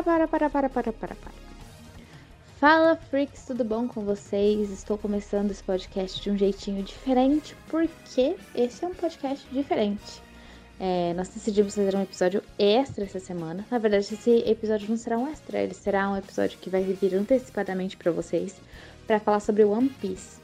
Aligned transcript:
para, 0.00 0.02
para, 0.02 0.26
para, 0.26 0.48
para, 0.48 0.70
para, 0.70 0.92
para, 0.92 1.14
para. 1.14 1.32
Fala, 2.58 2.96
freaks, 2.96 3.44
tudo 3.44 3.62
bom 3.62 3.86
com 3.86 4.02
vocês? 4.02 4.70
Estou 4.70 4.96
começando 4.96 5.50
esse 5.50 5.62
podcast 5.62 6.18
de 6.18 6.30
um 6.30 6.38
jeitinho 6.38 6.82
diferente, 6.82 7.54
porque 7.68 8.34
esse 8.54 8.82
é 8.82 8.88
um 8.88 8.94
podcast 8.94 9.46
diferente. 9.52 10.22
É, 10.80 11.12
nós 11.12 11.28
decidimos 11.28 11.74
fazer 11.74 11.94
um 11.94 12.02
episódio 12.02 12.42
extra 12.58 13.04
essa 13.04 13.20
semana. 13.20 13.66
Na 13.70 13.76
verdade, 13.76 14.14
esse 14.14 14.30
episódio 14.48 14.88
não 14.88 14.96
será 14.96 15.18
um 15.18 15.28
extra, 15.28 15.60
ele 15.60 15.74
será 15.74 16.08
um 16.08 16.16
episódio 16.16 16.58
que 16.58 16.70
vai 16.70 16.82
vir 16.82 17.14
antecipadamente 17.14 17.98
para 17.98 18.10
vocês 18.10 18.58
para 19.06 19.20
falar 19.20 19.40
sobre 19.40 19.62
One 19.62 19.90
Piece. 20.00 20.40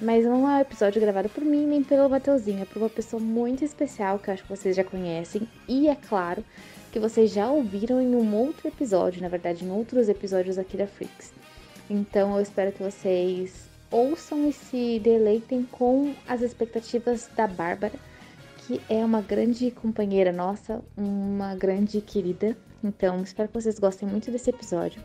Mas 0.00 0.24
não 0.24 0.48
é 0.48 0.58
um 0.58 0.60
episódio 0.60 1.00
gravado 1.00 1.28
por 1.28 1.44
mim 1.44 1.66
nem 1.66 1.82
pelo 1.82 2.08
Mateuzinho, 2.08 2.62
é 2.62 2.64
por 2.64 2.78
uma 2.78 2.88
pessoa 2.88 3.20
muito 3.20 3.64
especial 3.64 4.20
que 4.20 4.30
eu 4.30 4.34
acho 4.34 4.44
que 4.44 4.48
vocês 4.48 4.76
já 4.76 4.84
conhecem. 4.84 5.48
E 5.66 5.88
é 5.88 5.96
claro 5.96 6.44
que 6.92 7.00
vocês 7.00 7.32
já 7.32 7.50
ouviram 7.50 8.02
em 8.02 8.14
um 8.14 8.36
outro 8.36 8.68
episódio, 8.68 9.22
na 9.22 9.28
verdade, 9.28 9.64
em 9.64 9.70
outros 9.70 10.10
episódios 10.10 10.58
aqui 10.58 10.76
da 10.76 10.86
Freaks. 10.86 11.32
Então 11.88 12.36
eu 12.36 12.42
espero 12.42 12.70
que 12.70 12.82
vocês 12.82 13.66
ouçam 13.90 14.46
e 14.46 14.52
se 14.52 15.00
deleitem 15.00 15.66
com 15.72 16.14
as 16.28 16.42
expectativas 16.42 17.30
da 17.34 17.46
Bárbara, 17.46 17.94
que 18.58 18.78
é 18.90 19.02
uma 19.02 19.22
grande 19.22 19.70
companheira 19.70 20.30
nossa, 20.32 20.82
uma 20.94 21.54
grande 21.54 22.00
querida. 22.02 22.54
Então 22.84 23.22
espero 23.22 23.48
que 23.48 23.54
vocês 23.54 23.78
gostem 23.78 24.06
muito 24.06 24.30
desse 24.30 24.50
episódio. 24.50 25.00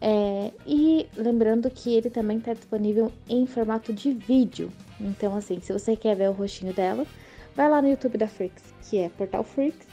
É, 0.00 0.50
e 0.66 1.08
lembrando 1.14 1.68
que 1.70 1.94
ele 1.94 2.08
também 2.08 2.38
está 2.38 2.54
disponível 2.54 3.12
em 3.28 3.46
formato 3.46 3.92
de 3.92 4.12
vídeo. 4.12 4.72
Então, 4.98 5.36
assim, 5.36 5.60
se 5.60 5.72
você 5.72 5.94
quer 5.94 6.16
ver 6.16 6.30
o 6.30 6.32
rostinho 6.32 6.72
dela, 6.72 7.04
vai 7.54 7.68
lá 7.68 7.82
no 7.82 7.88
YouTube 7.88 8.16
da 8.16 8.28
Freaks, 8.28 8.62
que 8.88 8.98
é 8.98 9.08
Portal 9.10 9.44
Freaks, 9.44 9.87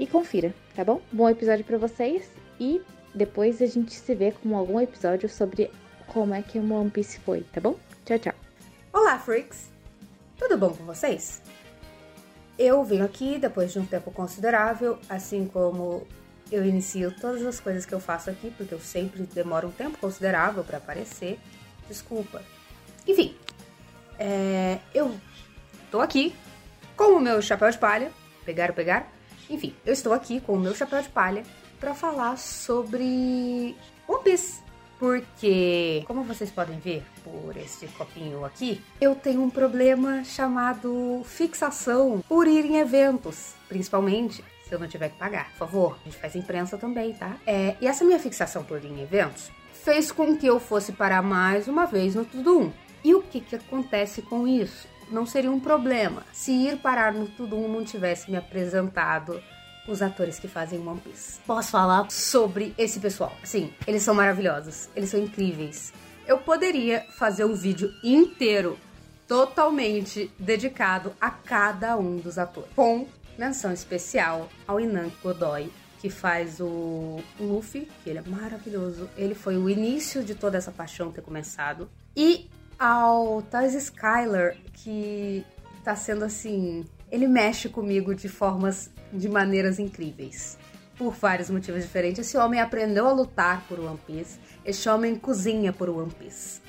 e 0.00 0.06
confira, 0.06 0.54
tá 0.74 0.82
bom? 0.82 1.02
Bom 1.12 1.28
episódio 1.28 1.62
para 1.62 1.76
vocês 1.76 2.30
e 2.58 2.80
depois 3.14 3.60
a 3.60 3.66
gente 3.66 3.92
se 3.92 4.14
vê 4.14 4.32
com 4.32 4.56
algum 4.56 4.80
episódio 4.80 5.28
sobre 5.28 5.70
como 6.06 6.32
é 6.32 6.40
que 6.40 6.58
o 6.58 6.72
One 6.72 6.88
Piece 6.88 7.20
foi, 7.20 7.42
tá 7.42 7.60
bom? 7.60 7.78
Tchau, 8.06 8.18
tchau. 8.18 8.32
Olá, 8.94 9.18
Freaks! 9.18 9.68
Tudo 10.38 10.56
bom 10.56 10.70
com 10.70 10.84
vocês? 10.84 11.42
Eu 12.58 12.82
venho 12.82 13.04
aqui 13.04 13.38
depois 13.38 13.74
de 13.74 13.78
um 13.78 13.84
tempo 13.84 14.10
considerável, 14.10 14.98
assim 15.06 15.46
como 15.46 16.06
eu 16.50 16.64
inicio 16.64 17.14
todas 17.20 17.44
as 17.44 17.60
coisas 17.60 17.84
que 17.84 17.92
eu 17.92 18.00
faço 18.00 18.30
aqui, 18.30 18.50
porque 18.56 18.72
eu 18.72 18.80
sempre 18.80 19.24
demoro 19.24 19.68
um 19.68 19.72
tempo 19.72 19.98
considerável 19.98 20.64
para 20.64 20.78
aparecer. 20.78 21.38
Desculpa. 21.86 22.42
Enfim, 23.06 23.36
é, 24.18 24.78
eu 24.94 25.14
tô 25.90 26.00
aqui 26.00 26.34
com 26.96 27.18
o 27.18 27.20
meu 27.20 27.42
chapéu 27.42 27.70
de 27.70 27.76
palha. 27.76 28.10
Pegar, 28.46 28.72
pegar. 28.72 29.19
Enfim, 29.50 29.74
eu 29.84 29.92
estou 29.92 30.12
aqui 30.12 30.40
com 30.40 30.54
o 30.54 30.60
meu 30.60 30.74
chapéu 30.74 31.02
de 31.02 31.08
palha 31.08 31.42
para 31.80 31.92
falar 31.92 32.38
sobre 32.38 33.76
One 34.06 34.22
Piece. 34.22 34.62
Porque, 34.98 36.04
como 36.06 36.22
vocês 36.22 36.50
podem 36.50 36.78
ver 36.78 37.02
por 37.24 37.56
esse 37.56 37.86
copinho 37.88 38.44
aqui, 38.44 38.82
eu 39.00 39.14
tenho 39.14 39.42
um 39.42 39.48
problema 39.48 40.22
chamado 40.24 41.22
fixação 41.24 42.22
por 42.28 42.46
ir 42.46 42.66
em 42.66 42.76
eventos, 42.76 43.54
principalmente 43.66 44.44
se 44.68 44.74
eu 44.74 44.78
não 44.78 44.86
tiver 44.86 45.08
que 45.08 45.16
pagar. 45.16 45.48
Por 45.52 45.56
favor, 45.56 45.98
a 45.98 46.04
gente 46.04 46.18
faz 46.18 46.36
imprensa 46.36 46.76
também, 46.76 47.14
tá? 47.14 47.38
É, 47.46 47.76
e 47.80 47.86
essa 47.86 48.04
minha 48.04 48.18
fixação 48.18 48.62
por 48.62 48.84
ir 48.84 48.88
em 48.88 49.00
eventos 49.00 49.50
fez 49.72 50.12
com 50.12 50.36
que 50.36 50.46
eu 50.46 50.60
fosse 50.60 50.92
parar 50.92 51.22
mais 51.22 51.66
uma 51.66 51.86
vez 51.86 52.14
no 52.14 52.26
Tudo 52.26 52.58
Um. 52.58 52.72
E 53.02 53.14
o 53.14 53.22
que, 53.22 53.40
que 53.40 53.56
acontece 53.56 54.20
com 54.20 54.46
isso? 54.46 54.86
Não 55.10 55.26
seria 55.26 55.50
um 55.50 55.58
problema 55.58 56.22
se 56.32 56.52
ir 56.52 56.78
parar 56.78 57.12
no 57.12 57.26
Tudo 57.26 57.56
Um 57.56 57.66
não 57.66 57.84
tivesse 57.84 58.30
me 58.30 58.36
apresentado 58.36 59.42
os 59.88 60.00
atores 60.02 60.38
que 60.38 60.46
fazem 60.46 60.78
One 60.86 61.00
Piece. 61.00 61.40
Posso 61.44 61.72
falar 61.72 62.08
sobre 62.10 62.72
esse 62.78 63.00
pessoal? 63.00 63.32
Sim, 63.42 63.72
eles 63.86 64.02
são 64.02 64.14
maravilhosos, 64.14 64.88
eles 64.94 65.10
são 65.10 65.18
incríveis. 65.18 65.92
Eu 66.26 66.38
poderia 66.38 67.04
fazer 67.18 67.44
um 67.44 67.54
vídeo 67.54 67.92
inteiro 68.04 68.78
totalmente 69.26 70.30
dedicado 70.38 71.12
a 71.20 71.30
cada 71.30 71.96
um 71.96 72.16
dos 72.18 72.38
atores, 72.38 72.70
com 72.76 73.08
menção 73.36 73.72
especial 73.72 74.48
ao 74.66 74.80
Inan 74.80 75.10
Godoy, 75.22 75.72
que 76.00 76.08
faz 76.08 76.60
o 76.60 77.20
Luffy, 77.38 77.88
que 78.04 78.10
ele 78.10 78.20
é 78.20 78.22
maravilhoso. 78.22 79.10
Ele 79.16 79.34
foi 79.34 79.56
o 79.56 79.68
início 79.68 80.22
de 80.22 80.34
toda 80.34 80.56
essa 80.56 80.70
paixão 80.70 81.10
ter 81.10 81.20
começado. 81.20 81.90
E 82.16 82.48
ao 82.80 83.42
Thais 83.42 83.74
Skyler, 83.74 84.56
que 84.72 85.44
tá 85.84 85.94
sendo 85.94 86.24
assim. 86.24 86.86
Ele 87.12 87.28
mexe 87.28 87.68
comigo 87.68 88.14
de 88.14 88.26
formas, 88.26 88.90
de 89.12 89.28
maneiras 89.28 89.78
incríveis. 89.78 90.56
Por 90.96 91.12
vários 91.12 91.50
motivos 91.50 91.82
diferentes. 91.82 92.26
Esse 92.26 92.36
homem 92.38 92.60
aprendeu 92.60 93.06
a 93.06 93.12
lutar 93.12 93.64
por 93.68 93.78
One 93.78 93.98
Piece. 94.06 94.38
Esse 94.64 94.88
homem 94.88 95.14
cozinha 95.14 95.72
por 95.72 95.88
One 95.88 96.10
Piece. 96.10 96.60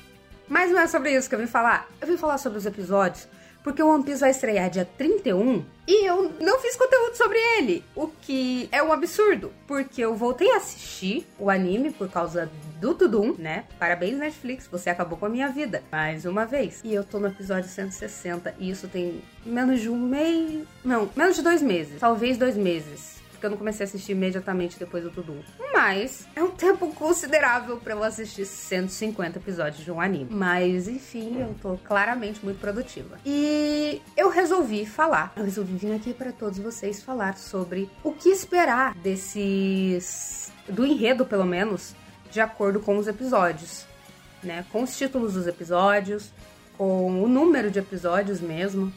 Mas 0.48 0.72
não 0.72 0.80
é 0.80 0.88
sobre 0.88 1.16
isso 1.16 1.30
que 1.30 1.36
eu 1.36 1.40
vim 1.40 1.48
falar. 1.48 1.90
Eu 2.00 2.08
vim 2.08 2.18
falar 2.18 2.38
sobre 2.38 2.58
os 2.58 2.66
episódios 2.66 3.28
porque 3.64 3.82
o 3.82 3.88
One 3.88 4.04
Piece 4.04 4.22
vai 4.22 4.32
estrear 4.32 4.70
dia 4.70 4.86
31 4.98 5.64
e 5.88 6.06
eu 6.06 6.32
não 6.40 6.60
fiz 6.60 6.76
conteúdo 6.76 7.16
sobre 7.16 7.38
ele, 7.58 7.84
o 7.96 8.08
que 8.08 8.70
é 8.72 8.82
um 8.82 8.94
absurdo, 8.94 9.52
porque 9.68 10.02
eu 10.02 10.16
voltei 10.16 10.52
a 10.52 10.58
assistir 10.58 11.28
o 11.38 11.50
anime 11.50 11.92
por 11.92 12.10
causa 12.10 12.50
do 12.80 12.94
Tudum, 12.94 13.36
né? 13.38 13.66
Parabéns 13.78 14.18
Netflix, 14.18 14.68
você 14.68 14.90
acabou 14.90 15.18
com 15.18 15.26
a 15.26 15.30
minha 15.30 15.50
vida, 15.50 15.84
mais 15.92 16.26
uma 16.26 16.46
vez. 16.46 16.82
E 16.84 16.94
eu 16.94 17.04
tô 17.04 17.20
no 17.20 17.28
episódio 17.28 17.70
160 17.70 18.56
e 18.58 18.70
isso 18.70 18.88
tem 18.88 19.22
menos 19.46 19.82
de 19.82 19.90
um 19.90 19.98
mês, 19.98 20.66
não, 20.84 21.10
menos 21.16 21.36
de 21.36 21.42
dois 21.42 21.62
meses, 21.62 22.00
talvez 22.00 22.38
dois 22.38 22.56
meses 22.56 23.21
porque 23.42 23.48
eu 23.48 23.50
não 23.50 23.58
comecei 23.58 23.84
a 23.84 23.88
assistir 23.88 24.12
imediatamente 24.12 24.78
depois 24.78 25.04
do 25.04 25.10
Tudo. 25.10 25.44
Mas 25.74 26.28
é 26.36 26.44
um 26.44 26.52
tempo 26.52 26.94
considerável 26.94 27.78
para 27.78 27.94
eu 27.94 28.04
assistir 28.04 28.46
150 28.46 29.40
episódios 29.40 29.84
de 29.84 29.92
um 29.92 30.00
anime. 30.00 30.28
Mas 30.30 30.88
enfim, 30.88 31.42
eu 31.42 31.56
tô 31.60 31.76
claramente 31.78 32.40
muito 32.44 32.60
produtiva. 32.60 33.18
E 33.26 34.00
eu 34.16 34.30
resolvi 34.30 34.86
falar, 34.86 35.34
eu 35.36 35.44
resolvi 35.44 35.76
vir 35.76 35.96
aqui 35.96 36.14
para 36.14 36.32
todos 36.32 36.60
vocês 36.60 37.02
falar 37.02 37.36
sobre 37.36 37.90
o 38.04 38.12
que 38.12 38.30
esperar 38.30 38.94
desses 38.96 40.52
do 40.70 40.86
enredo, 40.86 41.26
pelo 41.26 41.46
menos, 41.46 41.96
de 42.30 42.40
acordo 42.40 42.80
com 42.80 42.96
os 43.00 43.08
episódios, 43.08 43.88
né? 44.44 44.64
Com 44.72 44.84
os 44.84 44.96
títulos 44.96 45.34
dos 45.34 45.48
episódios, 45.48 46.32
com 46.78 47.24
o 47.24 47.28
número 47.28 47.72
de 47.72 47.80
episódios 47.80 48.40
mesmo. 48.40 48.94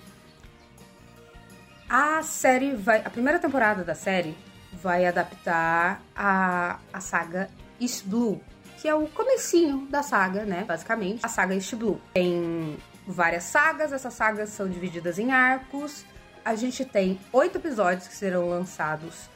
A 1.96 2.24
série 2.24 2.74
vai. 2.74 3.02
A 3.04 3.08
primeira 3.08 3.38
temporada 3.38 3.84
da 3.84 3.94
série 3.94 4.36
vai 4.72 5.06
adaptar 5.06 6.02
a, 6.12 6.80
a 6.92 7.00
saga 7.00 7.48
East 7.80 8.04
Blue, 8.06 8.42
que 8.82 8.88
é 8.88 8.94
o 8.96 9.06
comecinho 9.06 9.86
da 9.88 10.02
saga, 10.02 10.44
né? 10.44 10.64
Basicamente, 10.64 11.24
a 11.24 11.28
saga 11.28 11.54
East 11.54 11.72
Blue. 11.76 12.00
Tem 12.12 12.76
várias 13.06 13.44
sagas, 13.44 13.92
essas 13.92 14.12
sagas 14.12 14.48
são 14.48 14.68
divididas 14.68 15.20
em 15.20 15.30
arcos. 15.30 16.04
A 16.44 16.56
gente 16.56 16.84
tem 16.84 17.16
oito 17.32 17.58
episódios 17.58 18.08
que 18.08 18.16
serão 18.16 18.48
lançados 18.48 19.30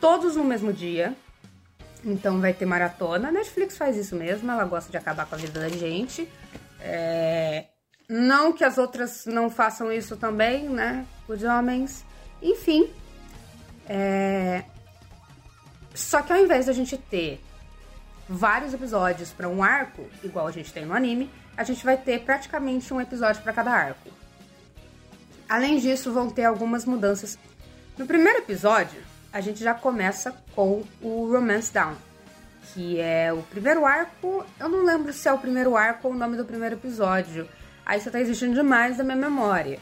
todos 0.00 0.34
no 0.34 0.42
mesmo 0.42 0.72
dia. 0.72 1.14
Então 2.04 2.40
vai 2.40 2.52
ter 2.52 2.66
maratona. 2.66 3.28
A 3.28 3.30
Netflix 3.30 3.76
faz 3.76 3.96
isso 3.96 4.16
mesmo, 4.16 4.50
ela 4.50 4.64
gosta 4.64 4.90
de 4.90 4.96
acabar 4.96 5.24
com 5.24 5.36
a 5.36 5.38
vida 5.38 5.60
da 5.60 5.68
gente. 5.68 6.28
É... 6.80 7.66
Não 8.08 8.52
que 8.52 8.62
as 8.62 8.78
outras 8.78 9.26
não 9.26 9.50
façam 9.50 9.92
isso 9.92 10.16
também, 10.16 10.68
né? 10.68 11.04
Os 11.28 11.42
homens. 11.42 12.04
Enfim. 12.40 12.88
É... 13.88 14.64
Só 15.94 16.22
que 16.22 16.32
ao 16.32 16.38
invés 16.38 16.66
da 16.66 16.72
gente 16.72 16.96
ter 16.96 17.40
vários 18.28 18.74
episódios 18.74 19.30
para 19.30 19.48
um 19.48 19.62
arco, 19.62 20.06
igual 20.22 20.46
a 20.46 20.52
gente 20.52 20.72
tem 20.72 20.84
no 20.84 20.94
anime, 20.94 21.30
a 21.56 21.64
gente 21.64 21.84
vai 21.84 21.96
ter 21.96 22.20
praticamente 22.20 22.92
um 22.92 23.00
episódio 23.00 23.42
para 23.42 23.52
cada 23.52 23.70
arco. 23.70 24.10
Além 25.48 25.78
disso, 25.78 26.12
vão 26.12 26.28
ter 26.28 26.44
algumas 26.44 26.84
mudanças. 26.84 27.38
No 27.96 28.06
primeiro 28.06 28.40
episódio, 28.40 29.00
a 29.32 29.40
gente 29.40 29.62
já 29.62 29.74
começa 29.74 30.34
com 30.54 30.84
o 31.00 31.30
Romance 31.32 31.72
Down, 31.72 31.94
que 32.72 33.00
é 33.00 33.32
o 33.32 33.42
primeiro 33.42 33.86
arco. 33.86 34.44
Eu 34.58 34.68
não 34.68 34.84
lembro 34.84 35.12
se 35.12 35.28
é 35.28 35.32
o 35.32 35.38
primeiro 35.38 35.76
arco 35.76 36.08
ou 36.08 36.14
o 36.14 36.16
nome 36.16 36.36
do 36.36 36.44
primeiro 36.44 36.74
episódio. 36.74 37.48
Aí 37.86 38.00
você 38.00 38.10
tá 38.10 38.20
exigindo 38.20 38.54
demais 38.54 38.96
da 38.96 39.04
minha 39.04 39.16
memória. 39.16 39.78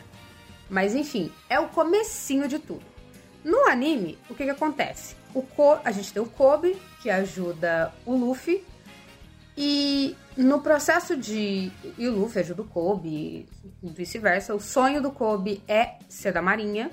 Mas 0.68 0.94
enfim, 0.94 1.32
é 1.48 1.58
o 1.58 1.68
comecinho 1.68 2.46
de 2.46 2.58
tudo. 2.58 2.84
No 3.42 3.66
anime, 3.66 4.18
o 4.28 4.34
que 4.34 4.44
que 4.44 4.50
acontece? 4.50 5.16
O 5.32 5.42
Ko, 5.42 5.78
a 5.82 5.90
gente 5.90 6.12
tem 6.12 6.22
o 6.22 6.26
Kobe, 6.26 6.76
que 7.00 7.08
ajuda 7.08 7.92
o 8.04 8.14
Luffy. 8.14 8.62
E 9.56 10.14
no 10.36 10.60
processo 10.60 11.16
de. 11.16 11.72
E 11.96 12.08
o 12.08 12.12
Luffy 12.12 12.40
ajuda 12.40 12.62
o 12.62 12.66
Kobe, 12.66 13.48
vice-versa. 13.82 14.54
O 14.54 14.60
sonho 14.60 15.00
do 15.00 15.10
Kobe 15.10 15.62
é 15.66 15.96
ser 16.08 16.32
da 16.32 16.42
Marinha. 16.42 16.90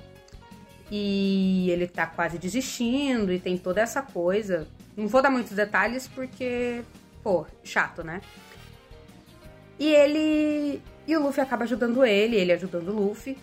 E 0.90 1.70
ele 1.70 1.88
tá 1.88 2.06
quase 2.06 2.38
desistindo 2.38 3.32
e 3.32 3.40
tem 3.40 3.58
toda 3.58 3.82
essa 3.82 4.02
coisa. 4.02 4.68
Não 4.96 5.08
vou 5.08 5.22
dar 5.22 5.30
muitos 5.30 5.54
detalhes 5.54 6.08
porque, 6.08 6.84
pô, 7.24 7.46
chato, 7.64 8.04
né? 8.04 8.22
E 9.80 9.88
ele 9.88 10.82
e 11.08 11.16
o 11.16 11.22
Luffy 11.22 11.42
acaba 11.42 11.64
ajudando 11.64 12.06
ele, 12.06 12.36
ele 12.36 12.52
ajudando 12.52 12.90
o 12.90 13.08
Luffy. 13.08 13.38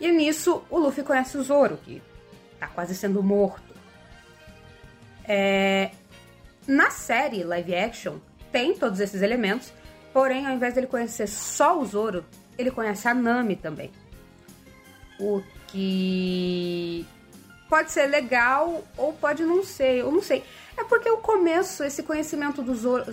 E 0.00 0.10
nisso, 0.10 0.62
o 0.70 0.78
Luffy 0.78 1.04
conhece 1.04 1.36
o 1.36 1.42
Zoro, 1.42 1.76
que 1.76 2.02
tá 2.58 2.66
quase 2.66 2.94
sendo 2.94 3.22
morto. 3.22 3.74
É... 5.24 5.90
Na 6.66 6.90
série 6.90 7.42
live 7.42 7.74
action, 7.74 8.16
tem 8.50 8.74
todos 8.74 9.00
esses 9.00 9.22
elementos, 9.22 9.72
porém, 10.12 10.46
ao 10.46 10.54
invés 10.54 10.74
dele 10.74 10.86
conhecer 10.86 11.26
só 11.26 11.78
o 11.78 11.84
Zoro, 11.84 12.24
ele 12.56 12.70
conhece 12.70 13.08
a 13.08 13.14
Nami 13.14 13.56
também. 13.56 13.90
O 15.18 15.42
que 15.68 17.06
pode 17.68 17.90
ser 17.90 18.06
legal 18.06 18.84
ou 18.96 19.12
pode 19.12 19.42
não 19.42 19.64
ser, 19.64 19.98
eu 19.98 20.12
não 20.12 20.22
sei. 20.22 20.44
É 20.76 20.84
porque 20.84 21.10
o 21.10 21.18
começo, 21.18 21.82
esse 21.84 22.02
conhecimento 22.02 22.62
do 22.62 22.74
Zoro, 22.74 23.04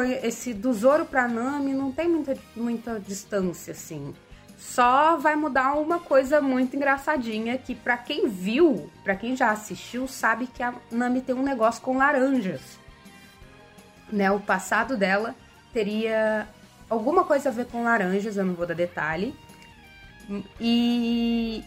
esse 0.00 0.52
do 0.52 0.72
Zoro 0.72 1.04
pra 1.04 1.28
Nami 1.28 1.72
não 1.72 1.92
tem 1.92 2.08
muita, 2.08 2.36
muita 2.54 3.00
distância, 3.00 3.72
assim. 3.72 4.14
Só 4.56 5.16
vai 5.16 5.36
mudar 5.36 5.74
uma 5.74 5.98
coisa 5.98 6.40
muito 6.40 6.76
engraçadinha 6.76 7.58
que 7.58 7.74
para 7.74 7.96
quem 7.96 8.28
viu, 8.28 8.90
para 9.04 9.14
quem 9.14 9.36
já 9.36 9.50
assistiu, 9.50 10.08
sabe 10.08 10.46
que 10.46 10.62
a 10.62 10.74
Nami 10.90 11.20
tem 11.20 11.34
um 11.34 11.42
negócio 11.42 11.82
com 11.82 11.98
laranjas. 11.98 12.62
Né, 14.10 14.30
o 14.30 14.38
passado 14.38 14.96
dela 14.96 15.34
teria 15.72 16.46
alguma 16.88 17.24
coisa 17.24 17.48
a 17.48 17.52
ver 17.52 17.66
com 17.66 17.82
laranjas, 17.82 18.36
eu 18.36 18.44
não 18.44 18.54
vou 18.54 18.66
dar 18.66 18.74
detalhe. 18.74 19.34
E 20.60 21.62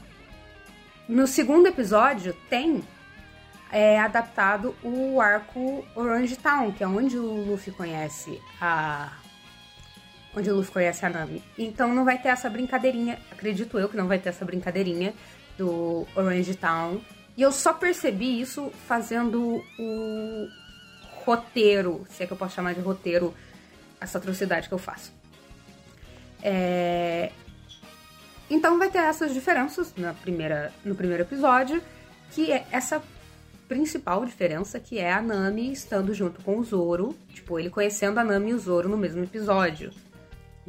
no 1.07 1.27
segundo 1.27 1.67
episódio 1.67 2.35
tem 2.49 2.83
é, 3.71 3.99
adaptado 3.99 4.75
o 4.83 5.21
arco 5.21 5.85
Orange 5.95 6.35
Town, 6.35 6.71
que 6.71 6.83
é 6.83 6.87
onde 6.87 7.17
o 7.17 7.45
Luffy 7.45 7.71
conhece 7.71 8.41
a 8.59 9.11
onde 10.35 10.49
o 10.49 10.55
Luffy 10.55 10.71
conhece 10.71 11.05
a 11.05 11.09
Nami. 11.09 11.43
Então 11.57 11.93
não 11.93 12.05
vai 12.05 12.17
ter 12.17 12.29
essa 12.29 12.49
brincadeirinha, 12.49 13.19
acredito 13.31 13.77
eu 13.79 13.89
que 13.89 13.97
não 13.97 14.07
vai 14.07 14.19
ter 14.19 14.29
essa 14.29 14.45
brincadeirinha 14.45 15.13
do 15.57 16.07
Orange 16.15 16.55
Town. 16.55 17.01
E 17.35 17.41
eu 17.41 17.51
só 17.51 17.73
percebi 17.73 18.39
isso 18.39 18.71
fazendo 18.87 19.63
o 19.79 20.47
roteiro, 21.25 22.05
se 22.09 22.23
é 22.23 22.27
que 22.27 22.33
eu 22.33 22.37
posso 22.37 22.55
chamar 22.55 22.73
de 22.73 22.81
roteiro, 22.81 23.33
essa 23.99 24.17
atrocidade 24.17 24.67
que 24.67 24.73
eu 24.73 24.79
faço. 24.79 25.13
É... 26.41 27.31
Então 28.49 28.79
vai 28.79 28.89
ter 28.89 28.99
essas 28.99 29.33
diferenças 29.33 29.93
na 29.95 30.13
primeira, 30.13 30.73
no 30.83 30.95
primeiro 30.95 31.23
episódio, 31.23 31.81
que 32.31 32.51
é 32.51 32.65
essa 32.71 33.01
principal 33.69 34.25
diferença, 34.25 34.81
que 34.81 34.99
é 34.99 35.13
a 35.13 35.21
Nami 35.21 35.71
estando 35.71 36.13
junto 36.13 36.43
com 36.43 36.57
o 36.57 36.63
Zoro, 36.63 37.15
tipo, 37.33 37.57
ele 37.57 37.69
conhecendo 37.69 38.19
a 38.19 38.23
Nami 38.25 38.51
e 38.51 38.53
o 38.55 38.59
Zoro 38.59 38.89
no 38.89 38.97
mesmo 38.97 39.23
episódio 39.23 39.93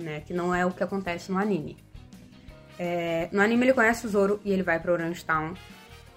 né? 0.01 0.23
Que 0.27 0.33
não 0.33 0.55
é 0.55 0.65
o 0.65 0.71
que 0.71 0.83
acontece 0.83 1.31
no 1.31 1.39
anime. 1.39 1.77
É, 2.79 3.29
no 3.31 3.41
anime 3.41 3.67
ele 3.67 3.75
conhece 3.75 4.07
o 4.07 4.09
Zoro 4.09 4.41
e 4.45 4.51
ele 4.51 4.63
vai 4.63 4.81
para 4.81 4.93
Orange 4.93 5.25
Town. 5.25 5.55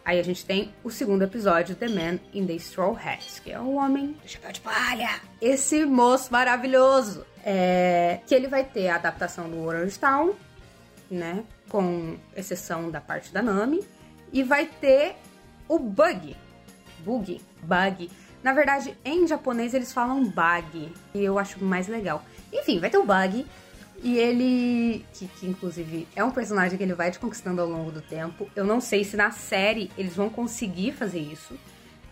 Aí 0.05 0.19
a 0.19 0.23
gente 0.23 0.45
tem 0.45 0.73
o 0.83 0.89
segundo 0.89 1.21
episódio, 1.21 1.75
The 1.75 1.87
Man 1.87 2.19
in 2.33 2.45
the 2.45 2.53
Straw 2.53 2.97
Hat, 2.97 3.41
que 3.41 3.51
é 3.51 3.59
o 3.59 3.75
homem 3.75 4.17
do 4.21 4.27
chapéu 4.27 4.51
de 4.51 4.59
palha. 4.59 5.21
Esse 5.41 5.85
moço 5.85 6.31
maravilhoso. 6.31 7.25
É, 7.45 8.19
que 8.25 8.33
ele 8.33 8.47
vai 8.47 8.63
ter 8.63 8.87
a 8.87 8.95
adaptação 8.95 9.49
do 9.49 9.61
Orange 9.61 9.99
Town, 9.99 10.33
né? 11.11 11.43
Com 11.69 12.17
exceção 12.35 12.89
da 12.89 13.01
parte 13.01 13.33
da 13.33 13.41
Nami. 13.41 13.85
E 14.31 14.43
vai 14.43 14.65
ter 14.65 15.15
o 15.67 15.77
Bug. 15.77 16.35
Bug. 17.03 17.41
Bug. 17.61 18.09
Na 18.43 18.53
verdade, 18.53 18.97
em 19.05 19.27
japonês 19.27 19.73
eles 19.73 19.93
falam 19.93 20.23
Bug. 20.23 20.91
E 21.13 21.23
eu 21.23 21.37
acho 21.39 21.63
mais 21.63 21.87
legal. 21.87 22.23
Enfim, 22.51 22.79
vai 22.79 22.89
ter 22.89 22.97
o 22.97 23.05
Bug 23.05 23.45
e 24.03 24.17
ele, 24.17 25.05
que, 25.13 25.27
que, 25.27 25.47
inclusive 25.47 26.05
é 26.13 26.23
um 26.23 26.31
personagem 26.31 26.77
que 26.77 26.83
ele 26.83 26.93
vai 26.93 27.09
te 27.09 27.17
conquistando 27.17 27.61
ao 27.61 27.67
longo 27.67 27.89
do 27.89 28.01
tempo. 28.01 28.49
Eu 28.53 28.65
não 28.65 28.81
sei 28.81 29.03
se 29.05 29.15
na 29.15 29.31
série 29.31 29.89
eles 29.97 30.15
vão 30.15 30.29
conseguir 30.29 30.91
fazer 30.91 31.19
isso, 31.19 31.57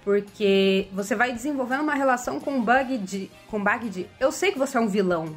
porque 0.04 0.88
você 0.94 1.16
vai 1.16 1.34
desenvolvendo 1.34 1.82
uma 1.82 1.94
relação 1.94 2.40
com 2.40 2.58
o 2.58 2.62
Bug 2.62 2.98
de, 3.00 3.30
com 3.48 3.62
Bug 3.62 3.90
de, 3.90 4.08
eu 4.20 4.32
sei 4.32 4.54
que 4.54 4.58
você 4.58 4.78
é 4.78 4.80
um 4.80 4.88
vilão 4.88 5.36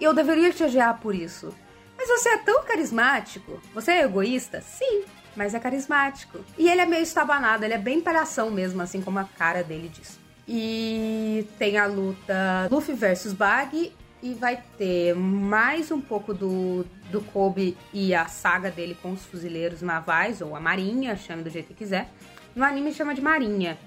e 0.00 0.04
eu 0.04 0.14
deveria 0.14 0.50
te 0.50 0.64
odiar 0.64 0.98
por 1.00 1.14
isso. 1.14 1.54
Mas 1.98 2.08
você 2.08 2.30
é 2.30 2.38
tão 2.38 2.64
carismático. 2.64 3.60
Você 3.74 3.92
é 3.92 4.04
egoísta? 4.04 4.62
Sim, 4.62 5.04
mas 5.40 5.54
é 5.54 5.58
carismático. 5.58 6.38
E 6.58 6.68
ele 6.68 6.82
é 6.82 6.84
meio 6.84 7.02
estabanado, 7.02 7.64
ele 7.64 7.72
é 7.72 7.78
bem 7.78 8.02
palhação 8.02 8.50
mesmo, 8.50 8.82
assim 8.82 9.00
como 9.00 9.18
a 9.18 9.24
cara 9.24 9.64
dele 9.64 9.88
diz. 9.88 10.20
E 10.46 11.46
tem 11.58 11.78
a 11.78 11.86
luta 11.86 12.68
Luffy 12.70 12.94
versus 12.94 13.32
Bug 13.32 13.90
e 14.22 14.34
vai 14.34 14.62
ter 14.76 15.14
mais 15.14 15.90
um 15.90 15.98
pouco 15.98 16.34
do, 16.34 16.84
do 17.10 17.22
Kobe 17.22 17.74
e 17.90 18.14
a 18.14 18.26
saga 18.26 18.70
dele 18.70 18.94
com 19.00 19.12
os 19.12 19.24
fuzileiros 19.24 19.80
navais, 19.80 20.42
ou 20.42 20.54
a 20.54 20.60
marinha, 20.60 21.16
chame 21.16 21.42
do 21.42 21.48
jeito 21.48 21.68
que 21.68 21.74
quiser. 21.74 22.10
No 22.54 22.62
anime 22.62 22.92
chama 22.92 23.14
de 23.14 23.22
marinha. 23.22 23.78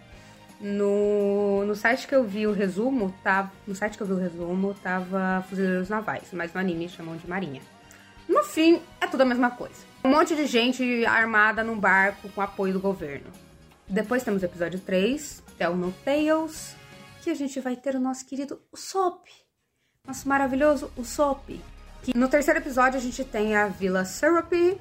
No, 0.59 1.63
no 1.67 1.75
site 1.75 2.07
que 2.07 2.15
eu 2.15 2.23
vi 2.23 2.47
o 2.47 2.51
resumo, 2.51 3.13
tá, 3.23 3.51
no 3.67 3.75
site 3.75 3.95
que 3.95 4.01
eu 4.01 4.07
vi 4.07 4.13
o 4.13 4.17
resumo, 4.17 4.73
tava 4.81 5.45
fuzileiros 5.47 5.88
navais, 5.88 6.29
mas 6.33 6.51
no 6.51 6.59
anime 6.59 6.89
chamam 6.89 7.15
de 7.15 7.29
marinha. 7.29 7.61
No 8.27 8.44
fim, 8.44 8.81
é 9.00 9.05
tudo 9.05 9.21
a 9.21 9.25
mesma 9.25 9.51
coisa. 9.51 9.93
Um 10.03 10.09
monte 10.09 10.35
de 10.35 10.45
gente 10.45 11.05
armada 11.05 11.63
num 11.63 11.79
barco 11.79 12.29
com 12.29 12.41
apoio 12.41 12.73
do 12.73 12.79
governo. 12.79 13.31
Depois 13.88 14.23
temos 14.23 14.41
o 14.41 14.45
episódio 14.45 14.79
3, 14.79 15.44
Tell 15.57 15.75
No 15.75 15.91
Tales, 16.03 16.75
que 17.21 17.29
a 17.29 17.35
gente 17.35 17.59
vai 17.59 17.75
ter 17.75 17.95
o 17.95 18.00
nosso 18.00 18.25
querido 18.25 18.61
Usopp 18.71 19.29
nosso 20.05 20.27
maravilhoso 20.27 20.91
Usopp. 20.97 21.61
Que 22.01 22.17
no 22.17 22.27
terceiro 22.27 22.59
episódio 22.59 23.00
a 23.00 23.01
gente 23.01 23.23
tem 23.23 23.55
a 23.55 23.69
Vila 23.69 24.03
Syrupy, 24.03 24.77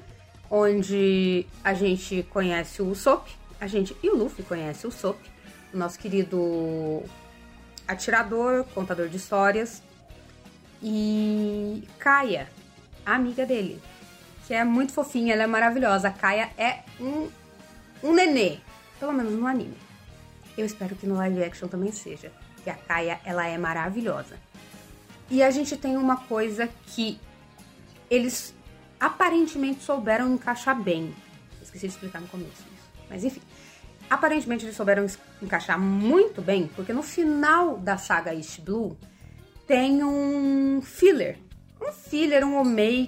onde 0.51 1.45
a 1.63 1.73
gente 1.73 2.23
conhece 2.23 2.81
o 2.81 2.89
Usopp, 2.89 3.31
a 3.57 3.65
gente 3.65 3.95
e 4.03 4.09
o 4.09 4.17
Luffy 4.17 4.43
conhece 4.43 4.85
o 4.85 4.89
Usopp, 4.89 5.17
o 5.73 5.77
nosso 5.77 5.97
querido 5.97 7.03
atirador, 7.87 8.65
contador 8.75 9.07
de 9.07 9.15
histórias, 9.15 9.81
e 10.81 11.87
Kaia, 11.97 12.49
a 13.05 13.15
amiga 13.15 13.45
dele, 13.45 13.81
que 14.45 14.53
é 14.53 14.63
muito 14.63 14.93
fofinha, 14.93 15.33
ela 15.33 15.43
é 15.43 15.47
maravilhosa. 15.47 16.09
A 16.09 16.11
Kaia 16.11 16.49
é 16.57 16.79
um, 16.99 17.29
um 18.03 18.13
nenê, 18.13 18.57
pelo 18.99 19.13
menos 19.13 19.33
no 19.33 19.47
anime. 19.47 19.77
Eu 20.57 20.65
espero 20.65 20.95
que 20.95 21.07
no 21.07 21.15
live 21.15 21.43
action 21.43 21.67
também 21.67 21.91
seja, 21.91 22.31
que 22.63 22.69
a 22.69 22.75
Kaia 22.75 23.19
ela 23.25 23.47
é 23.47 23.57
maravilhosa. 23.57 24.37
E 25.29 25.41
a 25.41 25.49
gente 25.49 25.77
tem 25.77 25.97
uma 25.97 26.17
coisa 26.17 26.69
que 26.87 27.19
eles 28.09 28.53
aparentemente 28.99 29.83
souberam 29.83 30.33
encaixar 30.33 30.79
bem. 30.79 31.13
Esqueci 31.61 31.87
de 31.87 31.93
explicar 31.93 32.21
no 32.21 32.27
começo 32.27 32.51
isso. 32.51 33.05
Mas 33.09 33.23
enfim. 33.23 33.41
Aparentemente 34.09 34.65
eles 34.65 34.75
souberam 34.75 35.07
encaixar 35.41 35.79
muito 35.79 36.41
bem, 36.41 36.69
porque 36.75 36.93
no 36.93 37.01
final 37.01 37.77
da 37.77 37.97
saga 37.97 38.33
East 38.33 38.59
Blue 38.59 38.97
tem 39.65 40.03
um 40.03 40.81
filler. 40.81 41.39
Um 41.83 41.91
filler, 41.91 42.45
um 42.45 42.63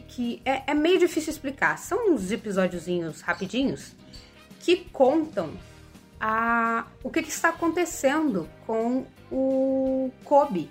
que 0.08 0.42
é, 0.44 0.64
é 0.68 0.74
meio 0.74 1.00
difícil 1.00 1.32
explicar. 1.32 1.78
São 1.78 2.12
uns 2.12 2.30
episódiozinhos 2.30 3.22
rapidinhos 3.22 3.94
que 4.60 4.78
contam 4.92 5.54
a, 6.20 6.86
o 7.02 7.10
que, 7.10 7.22
que 7.22 7.30
está 7.30 7.50
acontecendo 7.50 8.50
com 8.68 9.06
o 9.32 10.12
Kobe 10.26 10.70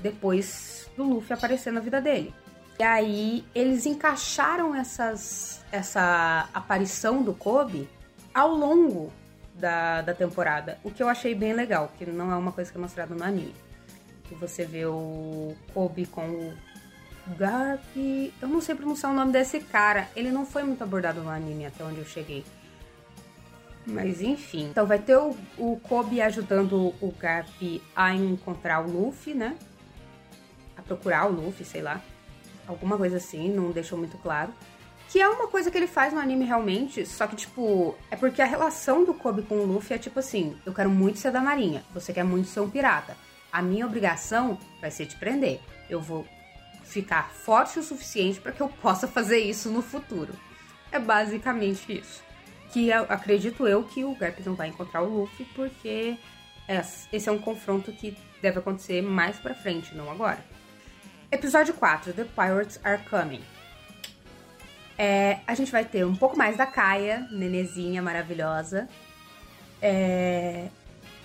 depois 0.00 0.88
do 0.96 1.02
Luffy 1.02 1.32
aparecer 1.32 1.72
na 1.72 1.80
vida 1.80 2.00
dele. 2.00 2.32
E 2.78 2.82
aí 2.82 3.44
eles 3.54 3.86
encaixaram 3.86 4.74
essas, 4.74 5.64
essa 5.72 6.48
aparição 6.54 7.22
do 7.22 7.34
Kobe 7.34 7.88
ao 8.32 8.52
longo 8.54 9.12
da, 9.54 10.02
da 10.02 10.14
temporada, 10.14 10.78
o 10.82 10.90
que 10.90 11.02
eu 11.02 11.08
achei 11.08 11.34
bem 11.34 11.52
legal, 11.52 11.92
que 11.98 12.06
não 12.06 12.32
é 12.32 12.36
uma 12.36 12.52
coisa 12.52 12.70
que 12.70 12.78
é 12.78 12.80
mostrada 12.80 13.14
no 13.14 13.22
anime. 13.22 13.54
Que 14.24 14.34
você 14.34 14.64
vê 14.64 14.86
o 14.86 15.54
Kobe 15.74 16.06
com 16.06 16.28
o 16.28 16.54
Garp. 17.36 17.96
Eu 17.96 18.48
não 18.48 18.60
sei 18.60 18.74
pronunciar 18.74 19.12
o 19.12 19.14
nome 19.14 19.32
desse 19.32 19.60
cara. 19.60 20.08
Ele 20.14 20.30
não 20.30 20.44
foi 20.44 20.62
muito 20.62 20.82
abordado 20.82 21.22
no 21.22 21.30
anime 21.30 21.66
até 21.66 21.84
onde 21.84 21.98
eu 21.98 22.04
cheguei. 22.04 22.44
Mas 23.86 24.20
enfim. 24.20 24.68
Então 24.70 24.86
vai 24.86 24.98
ter 24.98 25.16
o, 25.16 25.36
o 25.58 25.80
Kobe 25.82 26.20
ajudando 26.20 26.94
o 27.00 27.14
Garp 27.18 27.48
a 27.96 28.14
encontrar 28.14 28.80
o 28.80 28.90
Luffy, 28.90 29.34
né? 29.34 29.56
a 30.82 30.82
procurar 30.82 31.26
o 31.26 31.32
Luffy, 31.32 31.64
sei 31.64 31.80
lá. 31.80 32.00
Alguma 32.66 32.96
coisa 32.96 33.16
assim, 33.16 33.48
não 33.48 33.70
deixou 33.70 33.98
muito 33.98 34.18
claro. 34.18 34.52
Que 35.08 35.20
é 35.20 35.28
uma 35.28 35.46
coisa 35.46 35.70
que 35.70 35.76
ele 35.76 35.86
faz 35.86 36.12
no 36.12 36.20
anime 36.20 36.44
realmente, 36.44 37.04
só 37.04 37.26
que, 37.26 37.36
tipo, 37.36 37.94
é 38.10 38.16
porque 38.16 38.40
a 38.40 38.46
relação 38.46 39.04
do 39.04 39.12
Kobe 39.12 39.42
com 39.42 39.56
o 39.56 39.66
Luffy 39.66 39.94
é 39.94 39.98
tipo 39.98 40.18
assim: 40.18 40.56
eu 40.64 40.72
quero 40.72 40.88
muito 40.88 41.18
ser 41.18 41.30
da 41.30 41.40
Marinha, 41.40 41.84
você 41.92 42.12
quer 42.12 42.24
muito 42.24 42.48
ser 42.48 42.60
um 42.60 42.70
pirata. 42.70 43.16
A 43.52 43.60
minha 43.60 43.84
obrigação 43.86 44.58
vai 44.80 44.90
ser 44.90 45.06
te 45.06 45.16
prender. 45.16 45.60
Eu 45.90 46.00
vou 46.00 46.26
ficar 46.92 47.30
forte 47.30 47.78
o 47.78 47.82
suficiente 47.82 48.40
para 48.40 48.52
que 48.52 48.60
eu 48.60 48.68
possa 48.68 49.08
fazer 49.08 49.38
isso 49.38 49.70
no 49.70 49.82
futuro. 49.82 50.32
É 50.90 50.98
basicamente 50.98 51.98
isso. 51.98 52.22
Que 52.70 52.88
eu, 52.88 53.06
acredito 53.08 53.66
eu 53.66 53.82
que 53.84 54.04
o 54.04 54.14
Garp 54.14 54.38
não 54.44 54.54
vai 54.54 54.68
encontrar 54.68 55.02
o 55.02 55.08
Luffy, 55.08 55.44
porque 55.54 56.16
esse 57.12 57.28
é 57.28 57.32
um 57.32 57.38
confronto 57.38 57.92
que 57.92 58.16
deve 58.40 58.58
acontecer 58.58 59.02
mais 59.02 59.38
pra 59.38 59.54
frente, 59.54 59.94
não 59.94 60.10
agora. 60.10 60.44
Episódio 61.30 61.74
4, 61.74 62.12
The 62.12 62.24
Pirates 62.24 62.78
Are 62.84 63.02
Coming. 63.08 63.42
É, 64.98 65.40
a 65.46 65.54
gente 65.54 65.72
vai 65.72 65.84
ter 65.84 66.04
um 66.04 66.14
pouco 66.14 66.36
mais 66.36 66.56
da 66.56 66.66
Kaia, 66.66 67.26
nenezinha 67.30 68.02
maravilhosa. 68.02 68.88
É, 69.80 70.68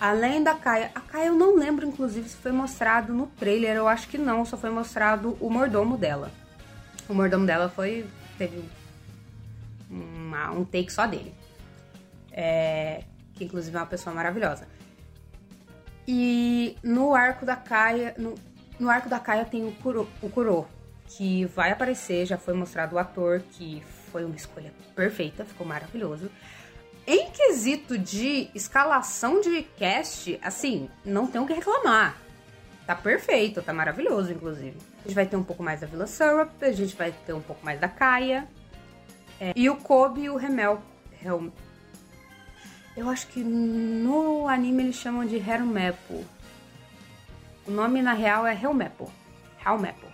Além 0.00 0.42
da 0.42 0.54
Kaia, 0.54 0.92
a 0.94 1.00
Kaia 1.00 1.26
eu 1.26 1.34
não 1.34 1.56
lembro 1.56 1.86
inclusive 1.86 2.28
se 2.28 2.36
foi 2.36 2.52
mostrado 2.52 3.12
no 3.12 3.26
trailer, 3.26 3.76
eu 3.76 3.88
acho 3.88 4.08
que 4.08 4.16
não, 4.16 4.44
só 4.44 4.56
foi 4.56 4.70
mostrado 4.70 5.36
o 5.40 5.50
mordomo 5.50 5.96
dela. 5.96 6.30
O 7.08 7.14
mordomo 7.14 7.44
dela 7.44 7.68
foi 7.68 8.06
teve 8.36 8.62
uma, 9.90 10.52
um 10.52 10.64
take 10.64 10.92
só 10.92 11.06
dele. 11.06 11.34
É, 12.30 13.02
que 13.34 13.44
inclusive 13.44 13.76
é 13.76 13.80
uma 13.80 13.86
pessoa 13.86 14.14
maravilhosa. 14.14 14.68
E 16.06 16.76
no 16.82 17.14
arco 17.14 17.44
da 17.44 17.56
Kaia, 17.56 18.14
no, 18.16 18.34
no 18.78 18.88
arco 18.88 19.08
da 19.08 19.18
Kaia 19.18 19.44
tem 19.44 19.66
o 19.66 19.72
Kuro, 19.72 20.08
o 20.22 20.30
Kuro, 20.30 20.66
que 21.06 21.44
vai 21.46 21.72
aparecer, 21.72 22.24
já 22.24 22.38
foi 22.38 22.54
mostrado 22.54 22.94
o 22.94 22.98
ator, 22.98 23.42
que 23.52 23.82
foi 24.10 24.24
uma 24.24 24.36
escolha 24.36 24.72
perfeita, 24.94 25.44
ficou 25.44 25.66
maravilhoso. 25.66 26.30
Em 27.10 27.30
quesito 27.30 27.96
de 27.96 28.50
escalação 28.54 29.40
de 29.40 29.62
cast, 29.78 30.38
assim, 30.42 30.90
não 31.02 31.26
tem 31.26 31.40
o 31.40 31.46
que 31.46 31.54
reclamar. 31.54 32.18
Tá 32.86 32.94
perfeito, 32.94 33.62
tá 33.62 33.72
maravilhoso, 33.72 34.30
inclusive. 34.30 34.76
A 34.98 35.08
gente 35.08 35.14
vai 35.14 35.24
ter 35.24 35.34
um 35.36 35.42
pouco 35.42 35.62
mais 35.62 35.80
da 35.80 35.86
Vila 35.86 36.06
Syrup, 36.06 36.50
a 36.60 36.70
gente 36.70 36.94
vai 36.94 37.10
ter 37.10 37.32
um 37.32 37.40
pouco 37.40 37.64
mais 37.64 37.80
da 37.80 37.88
Kaia. 37.88 38.46
É, 39.40 39.54
e 39.56 39.70
o 39.70 39.76
Kobe 39.76 40.24
e 40.24 40.28
o 40.28 40.36
Remel. 40.36 40.82
Hel, 41.24 41.50
eu 42.94 43.08
acho 43.08 43.26
que 43.28 43.40
no 43.40 44.46
anime 44.46 44.82
eles 44.82 44.96
chamam 44.96 45.24
de 45.24 45.36
Helmepo. 45.36 46.22
O 47.66 47.70
nome 47.70 48.02
na 48.02 48.12
real 48.12 48.46
é 48.46 48.52
Helmepo. 48.52 49.10
Helmepo. 49.64 50.06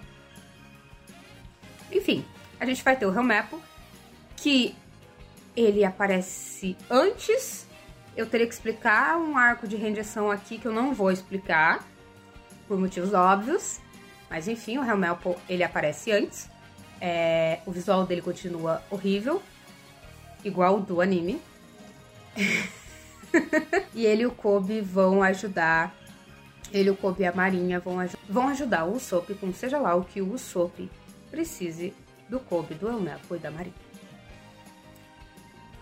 Enfim, 1.91 2.25
a 2.61 2.65
gente 2.65 2.85
vai 2.85 2.95
ter 2.95 3.07
o 3.07 3.13
Helmepo, 3.13 3.61
que 4.37 4.77
ele 5.57 5.85
aparece 5.85 6.77
antes. 6.91 7.67
Eu 8.17 8.27
teria 8.27 8.47
que 8.47 8.55
explicar 8.55 9.17
um 9.17 9.37
arco 9.37 9.67
de 9.67 9.77
rendição 9.77 10.31
aqui 10.31 10.59
que 10.59 10.67
eu 10.67 10.73
não 10.73 10.95
vou 10.95 11.11
explicar, 11.11 11.85
por 12.69 12.79
motivos 12.79 13.13
óbvios. 13.13 13.81
Mas 14.31 14.49
enfim, 14.49 14.79
o 14.79 14.85
Helmepo 14.85 15.37
ele 15.49 15.63
aparece 15.63 16.13
antes. 16.13 16.51
É, 17.01 17.61
o 17.67 17.71
visual 17.71 18.07
dele 18.07 18.23
continua 18.23 18.83
horrível, 18.91 19.43
igual 20.45 20.77
o 20.77 20.81
do 20.81 21.01
anime. 21.01 21.41
e 23.95 24.07
ele 24.07 24.23
e 24.23 24.27
o 24.27 24.31
Kobe 24.31 24.81
vão 24.81 25.23
ajudar. 25.23 25.95
Ele, 26.73 26.91
o 26.91 26.97
Kobe 26.97 27.23
e 27.23 27.27
a 27.27 27.33
Marinha 27.33 27.79
vão, 27.79 27.97
vão 28.29 28.49
ajudar 28.49 28.85
o 28.85 28.97
Usopp 28.97 29.33
com 29.35 29.53
seja 29.53 29.79
lá 29.79 29.95
o 29.95 30.05
que 30.05 30.21
o 30.21 30.33
Usopp 30.33 30.91
precise 31.31 31.95
do 32.29 32.41
Kobe, 32.41 32.75
do 32.75 32.89
Elmeco 32.89 33.37
e 33.37 33.39
da 33.39 33.51
Marinha. 33.51 33.84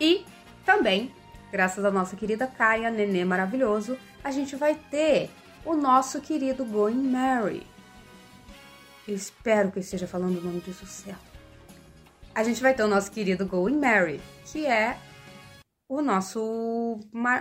E 0.03 0.27
também, 0.67 1.15
graças 1.53 1.85
à 1.85 1.91
nossa 1.93 2.17
querida 2.17 2.45
Kaia, 2.45 2.91
nenê 2.91 3.25
maravilhoso, 3.25 3.97
a 4.25 4.33
gente 4.33 4.57
vai 4.57 4.75
ter 4.75 5.31
o 5.65 5.77
nosso 5.77 6.21
querido 6.21 6.65
Going 6.65 7.09
Mary. 7.09 7.65
Eu 9.07 9.15
espero 9.15 9.71
que 9.71 9.79
eu 9.79 9.81
esteja 9.81 10.09
falando 10.09 10.39
o 10.39 10.43
nome 10.43 10.61
disso 10.61 10.85
certo. 10.87 11.23
A 12.35 12.43
gente 12.43 12.61
vai 12.61 12.75
ter 12.75 12.83
o 12.83 12.89
nosso 12.89 13.13
querido 13.13 13.47
Going 13.47 13.79
Mary, 13.79 14.21
que 14.47 14.67
é 14.67 14.99
o 15.89 16.03
nosso, 16.03 16.99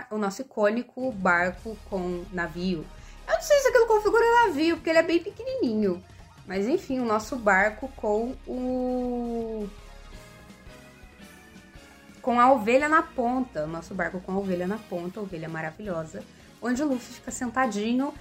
o 0.08 0.18
nosso 0.18 0.42
icônico 0.42 1.10
barco 1.10 1.76
com 1.90 2.24
navio. 2.32 2.86
Eu 3.26 3.34
não 3.34 3.42
sei 3.42 3.58
se 3.58 3.68
aquilo 3.70 3.88
configura 3.88 4.46
navio, 4.46 4.76
porque 4.76 4.90
ele 4.90 5.00
é 5.00 5.02
bem 5.02 5.20
pequenininho. 5.20 6.00
Mas 6.46 6.68
enfim, 6.68 7.00
o 7.00 7.04
nosso 7.04 7.34
barco 7.34 7.88
com 7.96 8.36
o. 8.46 9.68
Com 12.22 12.40
a 12.40 12.50
ovelha 12.50 12.88
na 12.88 13.02
ponta. 13.02 13.66
Nosso 13.66 13.94
barco 13.94 14.20
com 14.20 14.32
a 14.32 14.38
ovelha 14.38 14.66
na 14.66 14.78
ponta, 14.78 15.20
ovelha 15.20 15.48
maravilhosa. 15.48 16.22
Onde 16.62 16.82
o 16.82 16.86
Luffy 16.86 17.14
fica 17.14 17.30
sentadinho 17.30 18.14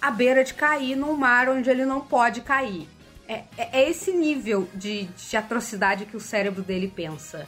à 0.00 0.10
beira 0.10 0.42
de 0.42 0.54
cair 0.54 0.96
num 0.96 1.14
mar 1.14 1.48
onde 1.48 1.70
ele 1.70 1.84
não 1.84 2.00
pode 2.00 2.40
cair. 2.40 2.88
É, 3.28 3.44
é, 3.56 3.80
é 3.80 3.88
esse 3.88 4.12
nível 4.12 4.68
de, 4.74 5.04
de 5.04 5.36
atrocidade 5.36 6.06
que 6.06 6.16
o 6.16 6.20
cérebro 6.20 6.62
dele 6.62 6.88
pensa. 6.88 7.46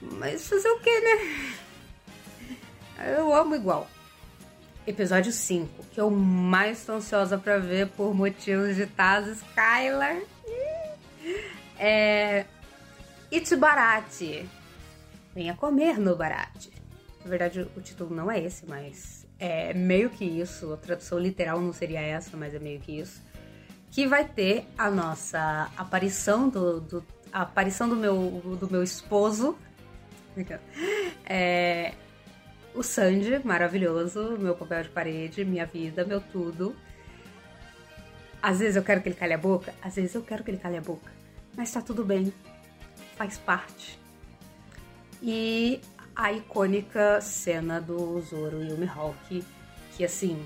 Mas 0.00 0.48
fazer 0.48 0.68
o 0.68 0.80
que, 0.80 1.00
né? 1.00 1.54
Eu 3.16 3.32
amo 3.32 3.54
igual. 3.54 3.88
Episódio 4.86 5.30
5, 5.30 5.84
que 5.92 6.00
eu 6.00 6.10
mais 6.10 6.84
tô 6.84 6.94
ansiosa 6.94 7.38
pra 7.38 7.58
ver 7.58 7.88
por 7.88 8.14
motivos 8.14 8.74
de 8.74 8.86
Taz 8.86 9.28
Skylar. 9.28 10.16
É. 11.78 12.44
Itsubarate. 13.30 14.48
Venha 15.34 15.54
comer 15.54 15.98
no 15.98 16.16
barate. 16.16 16.70
Na 17.24 17.30
verdade, 17.30 17.66
o 17.76 17.80
título 17.80 18.14
não 18.14 18.30
é 18.30 18.40
esse, 18.40 18.66
mas 18.66 19.26
é 19.38 19.72
meio 19.74 20.10
que 20.10 20.24
isso. 20.24 20.72
A 20.72 20.76
tradução 20.76 21.18
literal 21.18 21.60
não 21.60 21.72
seria 21.72 22.00
essa, 22.00 22.36
mas 22.36 22.54
é 22.54 22.58
meio 22.58 22.80
que 22.80 22.98
isso. 22.98 23.22
Que 23.90 24.06
vai 24.06 24.24
ter 24.24 24.66
a 24.76 24.90
nossa 24.90 25.70
aparição 25.76 26.48
do, 26.48 26.80
do 26.80 27.04
aparição 27.32 27.88
do 27.88 27.96
meu, 27.96 28.56
do 28.58 28.68
meu 28.70 28.82
esposo 28.82 29.56
é, 31.26 31.92
o 32.74 32.82
Sandy, 32.82 33.40
maravilhoso, 33.44 34.36
meu 34.38 34.54
papel 34.54 34.84
de 34.84 34.88
parede, 34.90 35.44
minha 35.44 35.66
vida, 35.66 36.04
meu 36.04 36.20
tudo. 36.20 36.74
Às 38.42 38.60
vezes 38.60 38.76
eu 38.76 38.82
quero 38.82 39.02
que 39.02 39.08
ele 39.08 39.16
cale 39.16 39.34
a 39.34 39.38
boca, 39.38 39.74
às 39.82 39.96
vezes 39.96 40.14
eu 40.14 40.22
quero 40.22 40.42
que 40.42 40.50
ele 40.50 40.58
cale 40.58 40.76
a 40.76 40.80
boca. 40.80 41.10
Mas 41.56 41.70
tá 41.72 41.82
tudo 41.82 42.04
bem, 42.04 42.32
faz 43.20 43.36
parte. 43.36 43.98
E 45.22 45.78
a 46.16 46.32
icônica 46.32 47.20
cena 47.20 47.78
do 47.78 48.18
Zoro 48.22 48.64
e 48.64 48.72
o 48.72 48.78
Mihawk, 48.78 49.44
que 49.94 50.02
assim. 50.02 50.42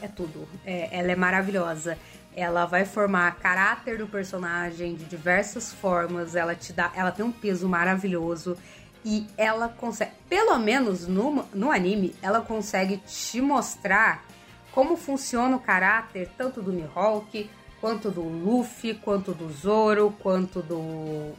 É 0.00 0.06
tudo. 0.06 0.46
É, 0.64 0.96
ela 0.96 1.10
é 1.10 1.16
maravilhosa 1.16 1.98
ela 2.36 2.64
vai 2.66 2.84
formar 2.84 3.36
caráter 3.36 3.98
do 3.98 4.08
personagem 4.08 4.96
de 4.96 5.04
diversas 5.04 5.72
formas, 5.72 6.34
ela 6.34 6.52
te 6.52 6.72
dá, 6.72 6.90
ela 6.96 7.12
tem 7.12 7.24
um 7.24 7.30
peso 7.30 7.68
maravilhoso 7.68 8.56
e 9.04 9.28
ela 9.36 9.68
consegue, 9.68 10.10
pelo 10.28 10.58
menos 10.58 11.06
no, 11.06 11.46
no 11.54 11.70
anime, 11.70 12.12
ela 12.20 12.40
consegue 12.40 12.96
te 13.06 13.40
mostrar 13.40 14.24
como 14.72 14.96
funciona 14.96 15.54
o 15.54 15.60
caráter 15.60 16.28
tanto 16.36 16.60
do 16.60 16.72
Mihawk, 16.72 17.48
quanto 17.84 18.10
do 18.10 18.22
Luffy, 18.22 18.94
quanto 18.94 19.32
do 19.32 19.52
Zoro, 19.52 20.16
quanto 20.22 20.62
do 20.62 21.34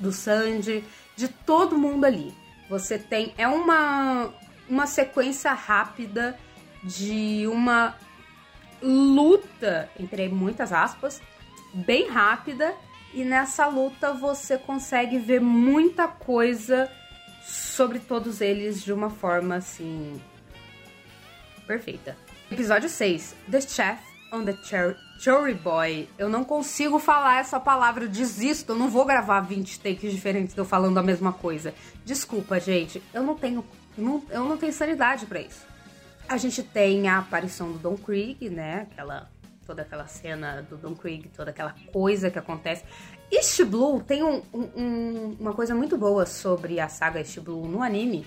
do 0.00 0.12
Sanji, 0.12 0.82
de 1.14 1.28
todo 1.28 1.76
mundo 1.76 2.06
ali. 2.06 2.32
Você 2.70 2.98
tem 2.98 3.34
é 3.36 3.46
uma 3.46 4.32
uma 4.66 4.86
sequência 4.86 5.52
rápida 5.52 6.38
de 6.82 7.46
uma 7.48 7.94
luta, 8.82 9.90
entre 10.00 10.26
muitas 10.30 10.72
aspas, 10.72 11.20
bem 11.74 12.08
rápida. 12.08 12.74
E 13.12 13.22
nessa 13.22 13.66
luta 13.66 14.14
você 14.14 14.56
consegue 14.56 15.18
ver 15.18 15.42
muita 15.42 16.08
coisa 16.08 16.90
sobre 17.42 17.98
todos 17.98 18.40
eles 18.40 18.82
de 18.82 18.90
uma 18.90 19.10
forma 19.10 19.56
assim. 19.56 20.18
perfeita. 21.66 22.16
Episódio 22.50 22.88
6: 22.88 23.36
The 23.50 23.60
Chef 23.60 24.14
on 24.32 24.44
the 24.44 24.56
Cherry, 24.64 24.96
Cherry 25.24 25.54
Boy. 25.54 26.06
Eu 26.18 26.28
não 26.28 26.44
consigo 26.44 26.98
falar 26.98 27.40
essa 27.40 27.58
palavra, 27.58 28.04
eu 28.04 28.08
desisto. 28.08 28.72
Eu 28.72 28.76
não 28.76 28.90
vou 28.90 29.06
gravar 29.06 29.40
20 29.40 29.80
takes 29.80 30.12
diferentes 30.12 30.54
de 30.54 30.60
eu 30.60 30.66
falando 30.66 30.98
a 30.98 31.02
mesma 31.02 31.32
coisa. 31.32 31.72
Desculpa, 32.04 32.60
gente. 32.60 33.02
Eu 33.14 33.22
não 33.22 33.34
tenho. 33.34 33.64
Não, 33.96 34.22
eu 34.28 34.44
não 34.44 34.58
tenho 34.58 34.72
sanidade 34.72 35.24
para 35.24 35.40
isso. 35.40 35.64
A 36.28 36.36
gente 36.36 36.62
tem 36.62 37.08
a 37.08 37.20
aparição 37.20 37.72
do 37.72 37.78
Don 37.78 37.96
Krieg, 37.96 38.50
né? 38.50 38.86
Aquela, 38.92 39.30
toda 39.64 39.80
aquela 39.80 40.06
cena 40.06 40.60
do 40.68 40.76
Don 40.76 40.94
Krieg, 40.94 41.30
toda 41.34 41.52
aquela 41.52 41.74
coisa 41.90 42.30
que 42.30 42.38
acontece. 42.38 42.84
East 43.32 43.64
Blue 43.64 44.02
tem 44.02 44.22
um, 44.22 44.42
um, 44.52 45.36
uma 45.40 45.54
coisa 45.54 45.74
muito 45.74 45.96
boa 45.96 46.26
sobre 46.26 46.78
a 46.78 46.88
saga 46.88 47.20
East 47.20 47.40
Blue 47.40 47.66
no 47.66 47.82
anime. 47.82 48.26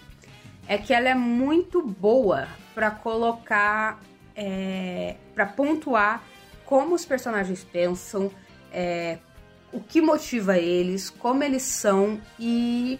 É 0.67 0.79
que 0.79 0.91
ela 0.91 1.07
é 1.07 1.15
muito 1.15 1.79
boa 1.79 2.47
para 2.73 2.89
colocar, 2.89 4.01
é, 4.35 5.15
para 5.35 5.45
pontuar 5.45 6.23
como 6.67 6.93
os 6.93 7.05
personagens 7.05 7.63
pensam, 7.63 8.29
é, 8.71 9.17
o 9.71 9.79
que 9.79 10.01
motiva 10.01 10.57
eles, 10.57 11.09
como 11.09 11.41
eles 11.41 11.63
são 11.63 12.21
e 12.37 12.99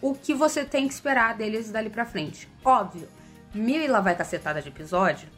o 0.00 0.14
que 0.14 0.32
você 0.32 0.64
tem 0.64 0.86
que 0.86 0.94
esperar 0.94 1.36
deles 1.36 1.72
dali 1.72 1.90
pra 1.90 2.06
frente. 2.06 2.48
Óbvio, 2.64 3.08
mil 3.52 3.82
e 3.82 3.88
lá 3.88 4.00
vai 4.00 4.14
cacetada 4.16 4.62
de 4.62 4.68
episódio, 4.68 5.28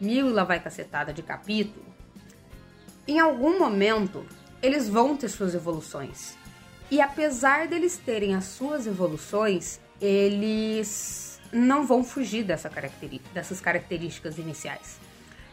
mil 0.00 0.30
e 0.30 0.32
lá 0.32 0.42
vai 0.42 0.58
cacetada 0.58 1.12
de 1.12 1.22
capítulo, 1.22 1.84
em 3.06 3.20
algum 3.20 3.58
momento 3.58 4.24
eles 4.62 4.88
vão 4.88 5.14
ter 5.16 5.28
suas 5.28 5.54
evoluções. 5.54 6.34
E 6.90 7.00
apesar 7.02 7.68
deles 7.68 7.98
terem 7.98 8.34
as 8.34 8.44
suas 8.44 8.86
evoluções, 8.86 9.78
eles 10.00 11.38
não 11.52 11.86
vão 11.86 12.02
fugir 12.02 12.42
dessa 12.42 12.70
dessas 13.34 13.60
características 13.60 14.38
iniciais. 14.38 15.05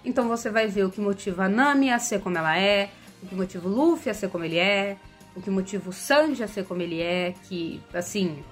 Então 0.05 0.27
você 0.27 0.49
vai 0.49 0.67
ver 0.67 0.85
o 0.85 0.89
que 0.89 0.99
motiva 0.99 1.45
a 1.45 1.49
Nami 1.49 1.91
a 1.91 1.99
ser 1.99 2.19
como 2.19 2.37
ela 2.37 2.57
é, 2.57 2.89
o 3.21 3.27
que 3.27 3.35
motiva 3.35 3.67
o 3.67 3.71
Luffy 3.71 4.09
a 4.09 4.13
ser 4.13 4.29
como 4.29 4.43
ele 4.43 4.57
é, 4.57 4.97
o 5.35 5.41
que 5.41 5.49
motiva 5.49 5.89
o 5.89 5.93
Sanji 5.93 6.43
a 6.43 6.47
ser 6.47 6.65
como 6.65 6.81
ele 6.81 7.01
é, 7.01 7.33
que, 7.43 7.81
assim, 7.93 8.43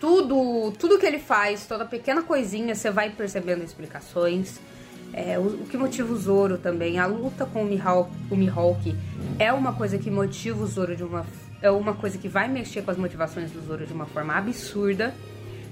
tudo, 0.00 0.72
tudo 0.78 0.98
que 0.98 1.06
ele 1.06 1.18
faz, 1.18 1.66
toda 1.66 1.84
pequena 1.84 2.22
coisinha, 2.22 2.74
você 2.74 2.90
vai 2.90 3.10
percebendo 3.10 3.64
explicações. 3.64 4.60
É, 5.12 5.38
o, 5.38 5.46
o, 5.62 5.66
que 5.66 5.76
motiva 5.76 6.12
o 6.12 6.16
Zoro 6.16 6.58
também, 6.58 6.98
a 6.98 7.06
luta 7.06 7.46
com 7.46 7.62
o 7.62 7.64
Mihawk, 7.64 8.10
o 8.30 8.36
Mihawk 8.36 8.96
é 9.38 9.52
uma 9.52 9.72
coisa 9.72 9.98
que 9.98 10.10
motiva 10.10 10.62
o 10.62 10.66
Zoro 10.66 10.96
de 10.96 11.04
uma 11.04 11.24
é 11.62 11.70
uma 11.70 11.94
coisa 11.94 12.18
que 12.18 12.28
vai 12.28 12.48
mexer 12.48 12.82
com 12.82 12.90
as 12.90 12.98
motivações 12.98 13.50
do 13.50 13.60
Zoro 13.64 13.86
de 13.86 13.92
uma 13.92 14.04
forma 14.04 14.34
absurda. 14.34 15.14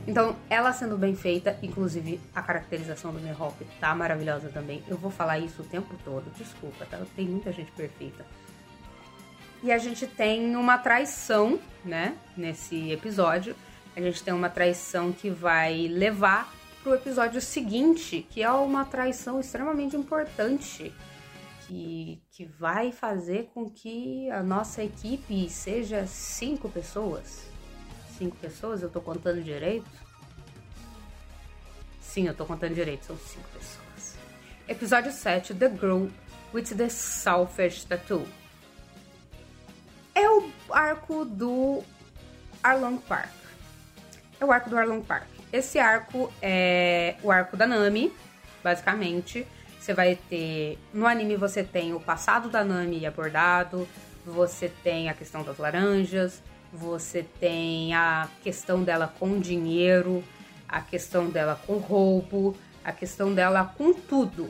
Então, 0.06 0.36
ela 0.50 0.72
sendo 0.72 0.98
bem 0.98 1.16
feita, 1.16 1.58
inclusive 1.62 2.20
a 2.34 2.42
caracterização 2.42 3.12
do 3.12 3.20
Mihawk 3.20 3.64
tá 3.80 3.94
maravilhosa 3.94 4.50
também. 4.50 4.82
Eu 4.86 4.98
vou 4.98 5.10
falar 5.10 5.38
isso 5.38 5.62
o 5.62 5.64
tempo 5.64 5.94
todo, 6.04 6.30
desculpa, 6.36 6.84
tá? 6.84 7.00
Tem 7.16 7.26
muita 7.26 7.52
gente 7.52 7.72
perfeita. 7.72 8.24
E 9.62 9.72
a 9.72 9.78
gente 9.78 10.06
tem 10.06 10.54
uma 10.56 10.76
traição, 10.76 11.58
né, 11.82 12.14
nesse 12.36 12.90
episódio. 12.92 13.56
A 13.96 14.00
gente 14.00 14.22
tem 14.22 14.34
uma 14.34 14.50
traição 14.50 15.10
que 15.10 15.30
vai 15.30 15.88
levar 15.88 16.52
pro 16.82 16.94
episódio 16.94 17.40
seguinte, 17.40 18.26
que 18.28 18.42
é 18.42 18.50
uma 18.50 18.84
traição 18.84 19.40
extremamente 19.40 19.96
importante, 19.96 20.92
que, 21.66 22.20
que 22.30 22.44
vai 22.44 22.92
fazer 22.92 23.48
com 23.54 23.70
que 23.70 24.30
a 24.30 24.42
nossa 24.42 24.84
equipe 24.84 25.48
seja 25.48 26.06
cinco 26.06 26.68
pessoas. 26.68 27.53
Cinco 28.18 28.36
pessoas, 28.36 28.82
eu 28.82 28.88
tô 28.88 29.00
contando 29.00 29.42
direito? 29.42 29.86
Sim, 32.00 32.28
eu 32.28 32.34
tô 32.34 32.46
contando 32.46 32.74
direito, 32.74 33.04
são 33.06 33.16
cinco 33.16 33.48
pessoas. 33.48 34.16
Episódio 34.68 35.10
7, 35.10 35.52
The 35.54 35.68
Girl 35.68 36.06
with 36.52 36.76
the 36.76 36.88
Selfish 36.88 37.84
Tattoo. 37.84 38.26
É 40.14 40.28
o 40.30 40.48
arco 40.70 41.24
do 41.24 41.82
Arlong 42.62 42.98
Park. 42.98 43.32
É 44.40 44.44
o 44.44 44.52
arco 44.52 44.70
do 44.70 44.78
Arlong 44.78 45.02
Park. 45.02 45.26
Esse 45.52 45.78
arco 45.78 46.32
é 46.40 47.16
o 47.22 47.32
arco 47.32 47.56
da 47.56 47.66
Nami, 47.66 48.12
basicamente. 48.62 49.46
Você 49.80 49.92
vai 49.92 50.16
ter. 50.30 50.78
No 50.92 51.06
anime 51.06 51.36
você 51.36 51.64
tem 51.64 51.92
o 51.92 52.00
passado 52.00 52.48
da 52.48 52.64
Nami 52.64 53.04
abordado, 53.04 53.88
você 54.24 54.68
tem 54.82 55.08
a 55.08 55.14
questão 55.14 55.42
das 55.42 55.58
laranjas, 55.58 56.40
você 56.74 57.24
tem 57.40 57.94
a 57.94 58.28
questão 58.42 58.82
dela 58.82 59.12
com 59.18 59.38
dinheiro, 59.38 60.24
a 60.68 60.80
questão 60.80 61.30
dela 61.30 61.60
com 61.66 61.78
roubo, 61.78 62.56
a 62.84 62.92
questão 62.92 63.32
dela 63.32 63.72
com 63.76 63.92
tudo. 63.92 64.48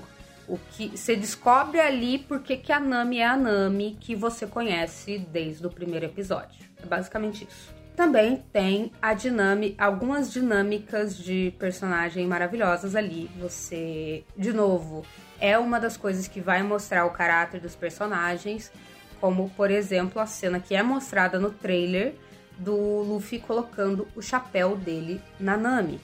O 0.48 0.58
que 0.58 0.96
você 0.96 1.16
descobre 1.16 1.80
ali 1.80 2.18
porque 2.18 2.56
que 2.56 2.72
a 2.72 2.80
Nami 2.80 3.18
é 3.18 3.26
a 3.26 3.36
Nami 3.36 3.96
que 4.00 4.14
você 4.14 4.46
conhece 4.46 5.18
desde 5.18 5.66
o 5.66 5.70
primeiro 5.70 6.06
episódio. 6.06 6.68
É 6.82 6.86
basicamente 6.86 7.46
isso. 7.48 7.74
Também 7.96 8.42
tem 8.52 8.90
a 9.00 9.14
dinâmica, 9.14 9.84
algumas 9.84 10.32
dinâmicas 10.32 11.16
de 11.16 11.54
personagem 11.58 12.26
maravilhosas 12.26 12.96
ali. 12.96 13.30
Você, 13.38 14.24
de 14.36 14.52
novo, 14.52 15.04
é 15.40 15.56
uma 15.56 15.78
das 15.78 15.96
coisas 15.96 16.26
que 16.26 16.40
vai 16.40 16.62
mostrar 16.62 17.06
o 17.06 17.10
caráter 17.10 17.60
dos 17.60 17.76
personagens, 17.76 18.72
como 19.20 19.50
por 19.50 19.70
exemplo 19.70 20.20
a 20.20 20.26
cena 20.26 20.60
que 20.60 20.74
é 20.74 20.82
mostrada 20.82 21.38
no 21.38 21.50
trailer 21.50 22.14
do 22.58 22.74
Luffy 23.02 23.38
colocando 23.38 24.06
o 24.14 24.22
chapéu 24.22 24.76
dele 24.76 25.20
na 25.38 25.56
Nami. 25.56 26.00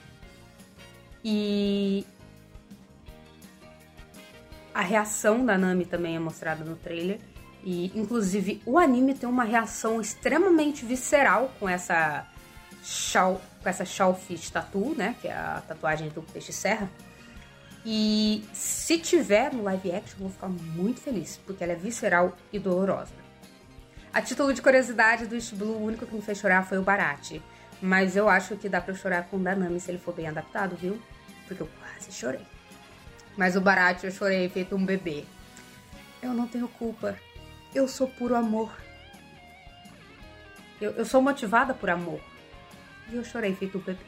E 1.23 2.05
a 4.73 4.81
reação 4.81 5.45
da 5.45 5.57
Nami 5.57 5.85
também 5.85 6.15
é 6.15 6.19
mostrada 6.19 6.63
no 6.63 6.75
trailer. 6.75 7.19
E, 7.63 7.91
inclusive, 7.95 8.61
o 8.65 8.79
anime 8.79 9.13
tem 9.13 9.29
uma 9.29 9.43
reação 9.43 10.01
extremamente 10.01 10.83
visceral 10.83 11.53
com 11.59 11.69
essa 11.69 12.25
shell, 12.83 13.39
com 13.61 13.69
essa 13.69 13.85
shellfish 13.85 14.49
tattoo, 14.49 14.95
né? 14.95 15.15
Que 15.21 15.27
é 15.27 15.33
a 15.33 15.61
tatuagem 15.67 16.09
do 16.09 16.23
peixe 16.23 16.51
serra. 16.51 16.89
E 17.85 18.43
se 18.53 18.99
tiver 18.99 19.51
no 19.53 19.63
live 19.63 19.91
action, 19.91 20.17
eu 20.17 20.23
vou 20.23 20.29
ficar 20.29 20.47
muito 20.47 20.99
feliz, 20.99 21.39
porque 21.45 21.63
ela 21.63 21.73
é 21.73 21.75
visceral 21.75 22.37
e 22.53 22.59
dolorosa. 22.59 23.13
A 24.13 24.21
título 24.21 24.53
de 24.53 24.61
curiosidade 24.61 25.25
do 25.25 25.35
East 25.35 25.55
Blue, 25.55 25.77
o 25.77 25.85
único 25.85 26.05
que 26.05 26.13
me 26.13 26.21
fez 26.21 26.37
chorar 26.37 26.63
foi 26.63 26.77
o 26.77 26.83
Barate. 26.83 27.41
Mas 27.81 28.15
eu 28.15 28.29
acho 28.29 28.55
que 28.57 28.69
dá 28.69 28.79
pra 28.79 28.93
chorar 28.93 29.23
com 29.23 29.37
o 29.37 29.39
Danami 29.39 29.79
se 29.79 29.89
ele 29.89 29.97
for 29.97 30.13
bem 30.13 30.27
adaptado, 30.27 30.75
viu? 30.75 31.01
Porque 31.47 31.63
eu 31.63 31.69
quase 31.79 32.11
chorei. 32.11 32.45
Mas 33.35 33.55
o 33.55 33.61
Barate 33.61 34.05
eu 34.05 34.11
chorei 34.11 34.47
feito 34.49 34.75
um 34.75 34.85
bebê. 34.85 35.23
Eu 36.21 36.33
não 36.33 36.47
tenho 36.47 36.67
culpa. 36.67 37.17
Eu 37.73 37.87
sou 37.87 38.07
puro 38.07 38.35
amor. 38.35 38.71
Eu, 40.79 40.91
eu 40.91 41.05
sou 41.05 41.21
motivada 41.21 41.73
por 41.73 41.89
amor. 41.89 42.19
E 43.09 43.15
eu 43.15 43.23
chorei 43.23 43.55
feito 43.55 43.79
um 43.79 43.81
bebê. 43.81 44.05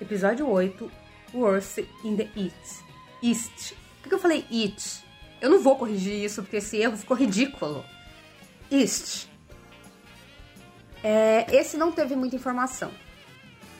Episódio 0.00 0.48
8, 0.48 0.90
Worst 1.32 1.78
in 2.04 2.16
the 2.16 2.28
East. 2.36 2.82
East. 3.22 3.74
Por 4.02 4.08
que 4.08 4.14
eu 4.14 4.18
falei 4.18 4.44
it? 4.50 5.04
Eu 5.40 5.50
não 5.50 5.60
vou 5.60 5.76
corrigir 5.76 6.24
isso, 6.24 6.42
porque 6.42 6.56
esse 6.56 6.76
erro 6.76 6.96
ficou 6.96 7.16
ridículo. 7.16 7.84
East. 8.70 9.26
É, 11.02 11.46
esse 11.54 11.76
não 11.76 11.90
teve 11.90 12.14
muita 12.14 12.36
informação, 12.36 12.90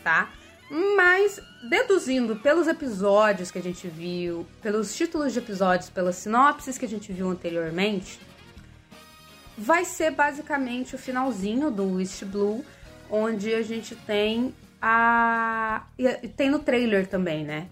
tá? 0.03 0.31
Mas, 0.71 1.41
deduzindo 1.69 2.37
pelos 2.37 2.67
episódios 2.67 3.51
que 3.51 3.59
a 3.59 3.63
gente 3.63 3.89
viu, 3.89 4.47
pelos 4.63 4.95
títulos 4.95 5.33
de 5.33 5.41
episódios, 5.41 5.91
pelas 5.91 6.17
sinopses 6.17 6.79
que 6.79 6.85
a 6.85 6.89
gente 6.89 7.13
viu 7.13 7.29
anteriormente, 7.29 8.21
vai 9.59 9.85
ser 9.85 10.13
basicamente 10.13 10.95
o 10.95 10.99
finalzinho 10.99 11.71
do 11.71 12.01
East 12.01 12.25
Blue, 12.25 12.65
onde 13.11 13.53
a 13.53 13.63
gente 13.63 13.95
tem 13.95 14.55
a. 14.81 15.87
Tem 16.37 16.51
no 16.51 16.59
trailer 16.59 17.07
também, 17.07 17.45
né? 17.45 17.69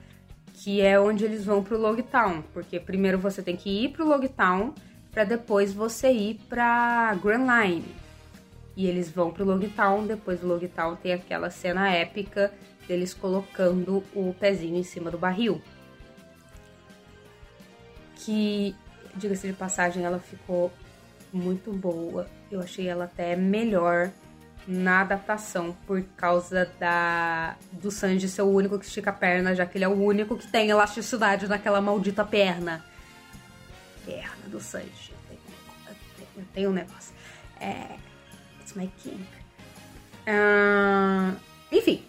Que 0.55 0.81
é 0.81 0.99
onde 0.99 1.25
eles 1.25 1.45
vão 1.45 1.63
pro 1.63 1.79
Logtown. 1.79 2.43
Porque 2.53 2.79
primeiro 2.79 3.19
você 3.19 3.43
tem 3.43 3.57
que 3.57 3.85
ir 3.85 3.91
pro 3.91 4.07
Logtown 4.07 4.75
para 5.11 5.25
depois 5.25 5.73
você 5.73 6.11
ir 6.11 6.41
pra 6.49 7.15
Grand 7.23 7.47
Line. 7.47 7.95
E 8.77 8.87
eles 8.87 9.11
vão 9.11 9.33
pro 9.33 9.45
Logtown, 9.45 10.07
depois 10.07 10.39
do 10.41 10.47
Logtown 10.47 10.95
tem 10.97 11.13
aquela 11.13 11.51
cena 11.51 11.91
épica 11.91 12.53
deles 12.87 13.13
colocando 13.13 14.05
o 14.15 14.35
pezinho 14.39 14.77
em 14.77 14.85
cima 14.85 15.11
do 15.11 15.19
barril. 15.19 15.61
Que, 18.17 18.75
diga-se 19.17 19.49
de 19.49 19.53
passagem, 19.53 20.05
ela 20.05 20.19
ficou 20.19 20.73
muito 21.33 21.73
boa. 21.73 22.29
Eu 22.51 22.61
achei 22.61 22.89
ela 22.89 23.05
até 23.05 23.35
melhor 23.35 24.11
na 24.69 25.01
adaptação 25.01 25.75
por 25.87 26.03
causa 26.15 26.71
da 26.79 27.57
do 27.73 27.91
Sanji 27.91 28.29
ser 28.29 28.43
o 28.43 28.51
único 28.51 28.79
que 28.79 28.85
estica 28.85 29.09
a 29.09 29.15
perna, 29.15 29.55
já 29.55 29.65
que 29.65 29.79
ele 29.79 29.85
é 29.87 29.89
o 29.89 29.95
único 29.95 30.37
que 30.37 30.47
tem 30.47 30.69
elasticidade 30.69 31.49
naquela 31.49 31.81
maldita 31.81 32.23
perna. 32.23 32.85
Perna 34.05 34.47
do 34.49 34.61
Sanji. 34.61 35.15
Tem, 35.27 36.45
tem 36.53 36.67
um 36.67 36.73
negócio. 36.73 37.15
É, 37.59 37.97
it's 38.61 38.75
my 38.75 38.93
king. 39.03 39.27
Uh, 40.27 41.35
enfim, 41.73 42.05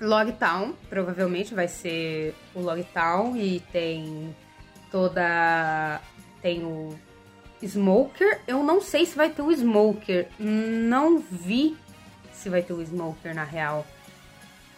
Logtown 0.00 0.74
provavelmente 0.88 1.52
vai 1.52 1.66
ser 1.66 2.32
o 2.54 2.60
Logtown 2.60 3.36
e 3.36 3.58
tem 3.72 4.36
toda 4.88 6.00
tem 6.40 6.62
o 6.62 6.96
Smoker, 7.66 8.40
eu 8.46 8.62
não 8.62 8.80
sei 8.80 9.06
se 9.06 9.16
vai 9.16 9.30
ter 9.30 9.42
o 9.42 9.52
Smoker. 9.52 10.28
Não 10.38 11.18
vi 11.18 11.76
se 12.32 12.48
vai 12.48 12.62
ter 12.62 12.72
o 12.72 12.82
Smoker 12.82 13.34
na 13.34 13.44
real. 13.44 13.86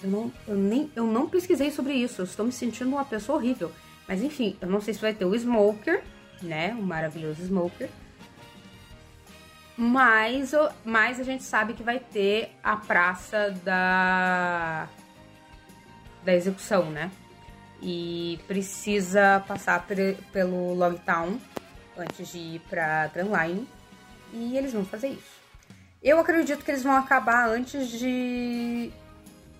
Eu 0.02 0.10
não, 0.10 0.32
eu 0.46 0.54
nem, 0.54 0.90
eu 0.94 1.06
não 1.06 1.28
pesquisei 1.28 1.70
sobre 1.70 1.94
isso. 1.94 2.20
Eu 2.20 2.24
estou 2.24 2.44
me 2.44 2.52
sentindo 2.52 2.90
uma 2.90 3.04
pessoa 3.04 3.38
horrível. 3.38 3.72
Mas 4.06 4.22
enfim, 4.22 4.56
eu 4.60 4.68
não 4.68 4.80
sei 4.80 4.92
se 4.92 5.00
vai 5.00 5.14
ter 5.14 5.24
o 5.24 5.34
Smoker, 5.34 6.02
né? 6.42 6.76
O 6.78 6.82
maravilhoso 6.82 7.42
Smoker. 7.42 7.88
Mas, 9.76 10.52
mas 10.84 11.18
a 11.18 11.24
gente 11.24 11.42
sabe 11.42 11.72
que 11.72 11.82
vai 11.82 11.98
ter 11.98 12.52
a 12.62 12.76
praça 12.76 13.50
da, 13.64 14.88
da 16.22 16.34
execução, 16.34 16.90
né? 16.90 17.10
E 17.82 18.38
precisa 18.46 19.42
passar 19.48 19.84
pelo 20.32 20.74
Logtown 20.74 21.38
antes 21.96 22.28
de 22.28 22.38
ir 22.38 22.60
pra 22.68 23.10
Line 23.14 23.68
E 24.32 24.56
eles 24.56 24.72
vão 24.72 24.84
fazer 24.84 25.08
isso. 25.08 25.34
Eu 26.02 26.20
acredito 26.20 26.64
que 26.64 26.70
eles 26.70 26.82
vão 26.82 26.94
acabar 26.96 27.48
antes 27.48 27.88
de 27.88 28.92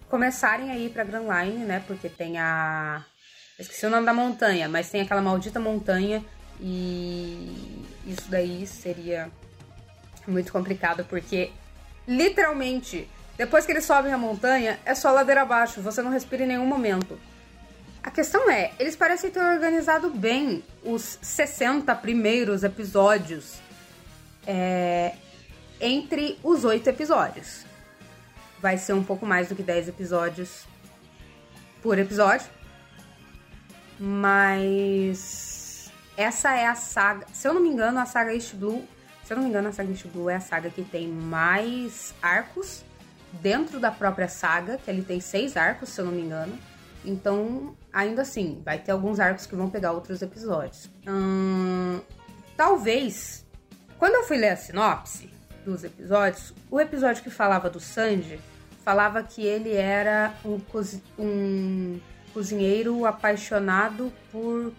começarem 0.09 0.71
a 0.71 0.77
ir 0.77 0.91
pra 0.91 1.05
Grand 1.05 1.23
Line, 1.23 1.65
né? 1.65 1.83
Porque 1.87 2.09
tem 2.09 2.39
a. 2.39 3.05
esqueci 3.59 3.87
o 3.87 3.91
nome 3.91 4.07
da 4.07 4.13
montanha, 4.13 4.69
mas 4.69 4.91
tem 4.91 5.01
aquela 5.01 5.23
maldita 5.23 5.59
montanha 5.59 6.25
e 6.61 7.85
isso 8.07 8.29
daí 8.29 8.67
seria 8.67 9.31
muito 10.27 10.53
complicado 10.53 11.05
porque 11.05 11.51
literalmente 12.07 13.09
depois 13.37 13.67
que 13.67 13.73
eles 13.73 13.85
sobem 13.85 14.13
a 14.13 14.19
montanha 14.19 14.79
é 14.85 14.95
só 14.95 15.11
ladeira 15.11 15.43
abaixo, 15.43 15.81
você 15.81 16.01
não 16.01 16.11
respira 16.11 16.45
em 16.45 16.47
nenhum 16.47 16.67
momento. 16.67 17.19
A 18.05 18.11
questão 18.11 18.51
é, 18.51 18.71
eles 18.79 18.95
parecem 18.95 19.31
ter 19.31 19.41
organizado 19.41 20.11
bem 20.11 20.63
os 20.85 21.19
60 21.23 21.95
primeiros 21.97 22.63
episódios 22.63 23.55
é, 24.47 25.15
entre 25.81 26.39
os 26.43 26.65
oito 26.65 26.87
episódios. 26.87 27.65
vai 28.61 28.77
ser 28.77 28.93
um 28.93 29.03
pouco 29.03 29.25
mais 29.25 29.49
do 29.49 29.55
que 29.57 29.63
10 29.63 29.89
episódios 29.89 30.67
por 31.83 31.99
episódio. 31.99 32.47
Mas 33.99 35.91
essa 36.15 36.55
é 36.55 36.67
a 36.67 36.75
saga, 36.75 37.27
se 37.33 37.49
eu 37.49 37.55
não 37.55 37.63
me 37.63 37.71
engano, 37.71 37.99
a 37.99 38.05
saga 38.05 38.35
East 38.35 38.55
Blue, 38.55 38.87
se 39.25 39.33
eu 39.33 39.39
não 39.39 39.45
me 39.45 39.49
engano, 39.49 39.69
a 39.69 39.73
saga 39.73 39.91
East 39.91 40.07
Blue 40.09 40.29
é 40.29 40.37
a 40.37 40.41
saga 40.41 40.69
que 40.69 40.83
tem 40.83 41.09
mais 41.09 42.15
arcos 42.21 42.85
dentro 43.33 43.81
da 43.81 43.91
própria 43.91 44.29
saga, 44.29 44.77
que 44.77 44.91
ele 44.91 45.03
tem 45.03 45.21
seis 45.21 45.57
arcos, 45.57 45.89
se 45.89 46.03
eu 46.03 46.05
não 46.05 46.13
me 46.13 46.21
engano. 46.21 46.59
Então, 47.05 47.77
ainda 47.93 48.23
assim, 48.23 48.63
vai 48.65 48.79
ter 48.79 48.93
alguns 48.93 49.21
arcos 49.21 49.47
que 49.47 49.55
vão 49.55 49.69
pegar 49.69 49.93
outros 49.93 50.23
episódios. 50.23 50.91
Hum, 51.07 52.01
talvez, 52.57 53.45
quando 53.99 54.15
eu 54.15 54.25
fui 54.25 54.39
ler 54.39 54.51
a 54.51 54.57
sinopse 54.57 55.31
dos 55.65 55.85
episódios, 55.85 56.55
o 56.71 56.81
episódio 56.81 57.23
que 57.23 57.31
falava 57.31 57.69
do 57.69 57.81
Sanji 57.81 58.41
falava 58.85 59.23
que 59.23 59.45
ele 59.45 59.75
era 59.75 60.35
um, 60.45 60.59
cozi 60.59 61.03
um 61.19 61.99
cozinheiro 62.33 63.07
apaixonado 63.07 64.13
por. 64.33 64.73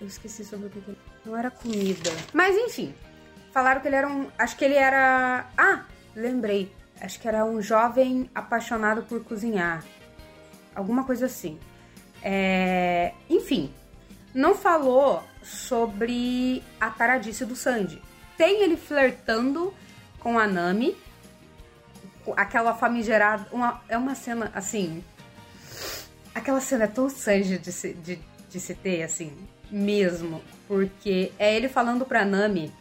Eu 0.00 0.06
esqueci 0.06 0.44
sobre 0.44 0.66
o 0.66 0.70
que. 0.70 0.82
Não 1.24 1.36
era 1.36 1.50
comida. 1.50 2.10
Mas 2.32 2.56
enfim, 2.56 2.94
falaram 3.52 3.80
que 3.80 3.88
ele 3.88 3.96
era 3.96 4.08
um. 4.08 4.28
Acho 4.38 4.56
que 4.56 4.64
ele 4.64 4.74
era. 4.74 5.46
Ah, 5.56 5.84
lembrei. 6.14 6.72
Acho 7.00 7.20
que 7.20 7.26
era 7.26 7.44
um 7.44 7.60
jovem 7.60 8.30
apaixonado 8.34 9.02
por 9.02 9.24
cozinhar 9.24 9.84
alguma 10.74 11.04
coisa 11.04 11.26
assim. 11.26 11.58
É... 12.22 13.12
Enfim, 13.28 13.72
não 14.34 14.54
falou 14.54 15.22
sobre 15.42 16.62
a 16.80 16.90
taradice 16.90 17.44
do 17.44 17.56
Sandy. 17.56 18.00
Tem 18.36 18.62
ele 18.62 18.76
flertando 18.76 19.74
com 20.18 20.38
a 20.38 20.46
Nami, 20.46 20.96
aquela 22.36 22.74
famigerada. 22.74 23.46
Uma, 23.52 23.82
é 23.88 23.96
uma 23.96 24.14
cena 24.14 24.50
assim. 24.54 25.02
Aquela 26.34 26.60
cena 26.60 26.84
é 26.84 26.86
tão 26.86 27.10
Sanji 27.10 27.58
de 27.58 27.72
se, 27.72 27.92
de, 27.92 28.18
de 28.48 28.60
se 28.60 28.74
ter, 28.74 29.02
assim, 29.02 29.32
mesmo. 29.70 30.42
Porque 30.66 31.32
é 31.38 31.54
ele 31.54 31.68
falando 31.68 32.06
pra 32.06 32.24
Nami 32.24 32.72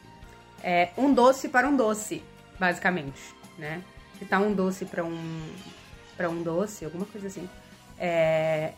é, 0.63 0.89
um 0.97 1.13
doce 1.13 1.49
para 1.49 1.67
um 1.67 1.75
doce, 1.75 2.23
basicamente, 2.59 3.19
né? 3.57 3.83
Que 4.17 4.25
tá 4.25 4.39
um 4.39 4.53
doce 4.53 4.85
para 4.85 5.03
um. 5.03 5.49
para 6.15 6.29
um 6.29 6.41
doce, 6.43 6.85
alguma 6.85 7.05
coisa 7.05 7.27
assim. 7.27 7.49
É... 7.99 8.73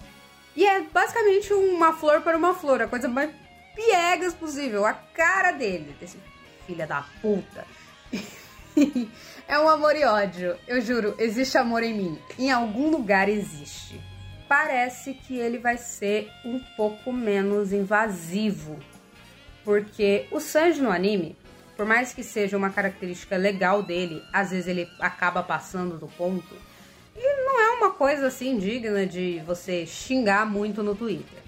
E 0.56 0.66
é 0.66 0.82
basicamente 0.82 1.52
uma 1.54 1.94
flor 1.94 2.22
para 2.22 2.38
uma 2.38 2.54
flor, 2.54 2.82
a 2.82 2.88
coisa 2.88 3.08
mais 3.08 3.32
piegas 3.76 4.34
possível, 4.34 4.86
a 4.86 4.94
cara 4.94 5.52
dele, 5.52 5.96
desse 6.00 6.18
filha 6.66 6.86
da 6.86 7.04
puta. 7.22 7.66
é 9.48 9.60
um 9.60 9.68
amor 9.68 9.96
e 9.96 10.04
ódio, 10.06 10.56
eu 10.68 10.80
juro, 10.80 11.16
existe 11.18 11.58
amor 11.58 11.84
em 11.84 11.94
mim. 11.94 12.20
Em 12.38 12.52
algum 12.52 12.90
lugar 12.90 13.28
existe. 13.28 14.00
Parece 14.48 15.14
que 15.14 15.38
ele 15.38 15.58
vai 15.58 15.78
ser 15.78 16.30
um 16.46 16.60
pouco 16.78 17.12
menos 17.12 17.74
invasivo, 17.74 18.80
porque 19.64 20.28
o 20.32 20.40
Sanji 20.40 20.82
no 20.82 20.92
anime, 20.92 21.36
por 21.76 21.86
mais 21.86 22.14
que 22.14 22.24
seja 22.24 22.56
uma 22.56 22.70
característica 22.70 23.36
legal 23.36 23.82
dele, 23.82 24.24
às 24.32 24.52
vezes 24.52 24.68
ele 24.68 24.88
acaba 25.00 25.42
passando 25.42 25.98
do 25.98 26.08
ponto 26.08 26.56
não 27.54 27.62
é 27.62 27.78
uma 27.78 27.92
coisa 27.92 28.28
assim 28.28 28.58
digna 28.58 29.06
de 29.06 29.40
você 29.46 29.86
xingar 29.86 30.44
muito 30.46 30.82
no 30.82 30.96
Twitter. 30.96 31.40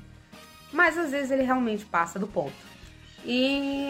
Mas 0.71 0.97
às 0.97 1.09
vezes 1.09 1.31
ele 1.31 1.41
realmente 1.41 1.83
passa 1.83 2.19
do 2.19 2.27
ponto. 2.27 2.53
E 3.25 3.89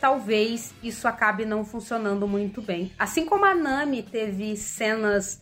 talvez 0.00 0.74
isso 0.82 1.06
acabe 1.06 1.44
não 1.44 1.64
funcionando 1.64 2.26
muito 2.26 2.60
bem. 2.60 2.92
Assim 2.98 3.24
como 3.24 3.44
a 3.44 3.54
Nami 3.54 4.02
teve 4.02 4.56
cenas 4.56 5.40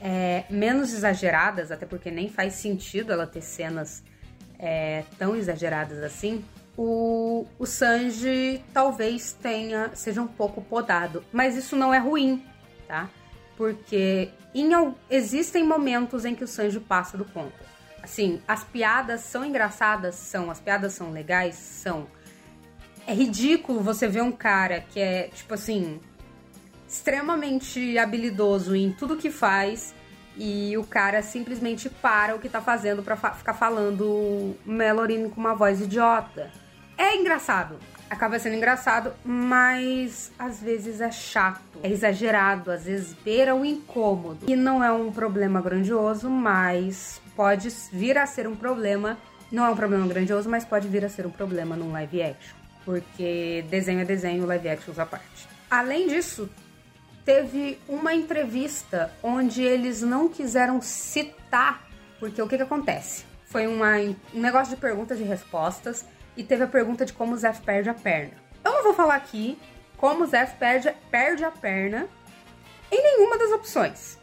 é, 0.00 0.44
menos 0.50 0.92
exageradas, 0.92 1.70
até 1.70 1.86
porque 1.86 2.10
nem 2.10 2.28
faz 2.28 2.54
sentido 2.54 3.12
ela 3.12 3.26
ter 3.26 3.42
cenas 3.42 4.02
é, 4.58 5.04
tão 5.16 5.36
exageradas 5.36 6.02
assim. 6.02 6.44
O, 6.76 7.46
o 7.56 7.66
Sanji 7.66 8.64
talvez 8.72 9.32
tenha 9.32 9.92
seja 9.94 10.20
um 10.20 10.26
pouco 10.26 10.60
podado, 10.60 11.24
mas 11.32 11.56
isso 11.56 11.76
não 11.76 11.94
é 11.94 11.98
ruim, 11.98 12.44
tá? 12.88 13.08
Porque 13.56 14.30
em, 14.54 14.70
existem 15.10 15.64
momentos 15.64 16.24
em 16.24 16.34
que 16.34 16.44
o 16.44 16.48
Sanji 16.48 16.80
passa 16.80 17.16
do 17.16 17.24
ponto. 17.24 17.52
Assim, 18.02 18.40
as 18.46 18.62
piadas 18.62 19.22
são 19.22 19.44
engraçadas, 19.44 20.14
são, 20.14 20.50
as 20.50 20.60
piadas 20.60 20.92
são 20.92 21.10
legais, 21.10 21.54
são. 21.54 22.06
É 23.06 23.14
ridículo 23.14 23.80
você 23.80 24.06
ver 24.06 24.22
um 24.22 24.32
cara 24.32 24.80
que 24.80 25.00
é, 25.00 25.28
tipo 25.28 25.54
assim, 25.54 26.00
extremamente 26.86 27.98
habilidoso 27.98 28.76
em 28.76 28.92
tudo 28.92 29.16
que 29.16 29.30
faz 29.30 29.94
e 30.36 30.76
o 30.76 30.84
cara 30.84 31.22
simplesmente 31.22 31.88
para 31.88 32.34
o 32.34 32.38
que 32.38 32.48
tá 32.48 32.60
fazendo 32.60 33.02
para 33.02 33.16
fa 33.16 33.32
ficar 33.32 33.54
falando 33.54 34.56
Melorine 34.64 35.30
com 35.30 35.40
uma 35.40 35.54
voz 35.54 35.80
idiota. 35.80 36.50
É 36.96 37.16
engraçado, 37.16 37.78
acaba 38.14 38.38
sendo 38.38 38.56
engraçado, 38.56 39.12
mas 39.24 40.32
às 40.38 40.60
vezes 40.60 41.00
é 41.00 41.10
chato, 41.10 41.80
é 41.82 41.90
exagerado, 41.90 42.70
às 42.70 42.84
vezes 42.84 43.12
beira 43.24 43.54
o 43.54 43.64
incômodo. 43.64 44.38
E 44.46 44.56
não 44.56 44.82
é 44.82 44.90
um 44.90 45.12
problema 45.12 45.60
grandioso, 45.60 46.30
mas 46.30 47.20
pode 47.36 47.68
vir 47.92 48.16
a 48.16 48.26
ser 48.26 48.46
um 48.46 48.56
problema. 48.56 49.18
Não 49.52 49.66
é 49.66 49.70
um 49.70 49.76
problema 49.76 50.06
grandioso, 50.06 50.48
mas 50.48 50.64
pode 50.64 50.88
vir 50.88 51.04
a 51.04 51.08
ser 51.08 51.26
um 51.26 51.30
problema 51.30 51.76
num 51.76 51.92
live 51.92 52.22
action. 52.22 52.56
Porque 52.84 53.64
desenho 53.68 54.00
é 54.00 54.04
desenho, 54.04 54.46
live 54.46 54.68
action 54.68 54.94
à 54.96 55.06
parte. 55.06 55.48
Além 55.70 56.08
disso, 56.08 56.48
teve 57.24 57.78
uma 57.88 58.14
entrevista 58.14 59.12
onde 59.22 59.62
eles 59.62 60.02
não 60.02 60.28
quiseram 60.28 60.80
citar, 60.80 61.88
porque 62.20 62.40
o 62.40 62.48
que, 62.48 62.56
que 62.56 62.62
acontece? 62.62 63.24
Foi 63.46 63.66
uma, 63.66 63.96
um 64.32 64.40
negócio 64.40 64.74
de 64.74 64.80
perguntas 64.80 65.18
e 65.20 65.22
respostas 65.22 66.04
e 66.36 66.42
teve 66.42 66.64
a 66.64 66.68
pergunta 66.68 67.04
de 67.04 67.12
como 67.12 67.34
o 67.34 67.36
Zef 67.36 67.60
perde 67.62 67.90
a 67.90 67.94
perna. 67.94 68.32
Eu 68.64 68.72
não 68.72 68.82
vou 68.82 68.94
falar 68.94 69.14
aqui 69.14 69.58
como 69.96 70.24
o 70.24 70.26
Zef 70.26 70.56
perde, 70.56 70.92
perde 71.10 71.44
a 71.44 71.50
perna 71.50 72.08
em 72.90 73.02
nenhuma 73.02 73.38
das 73.38 73.50
opções, 73.52 74.18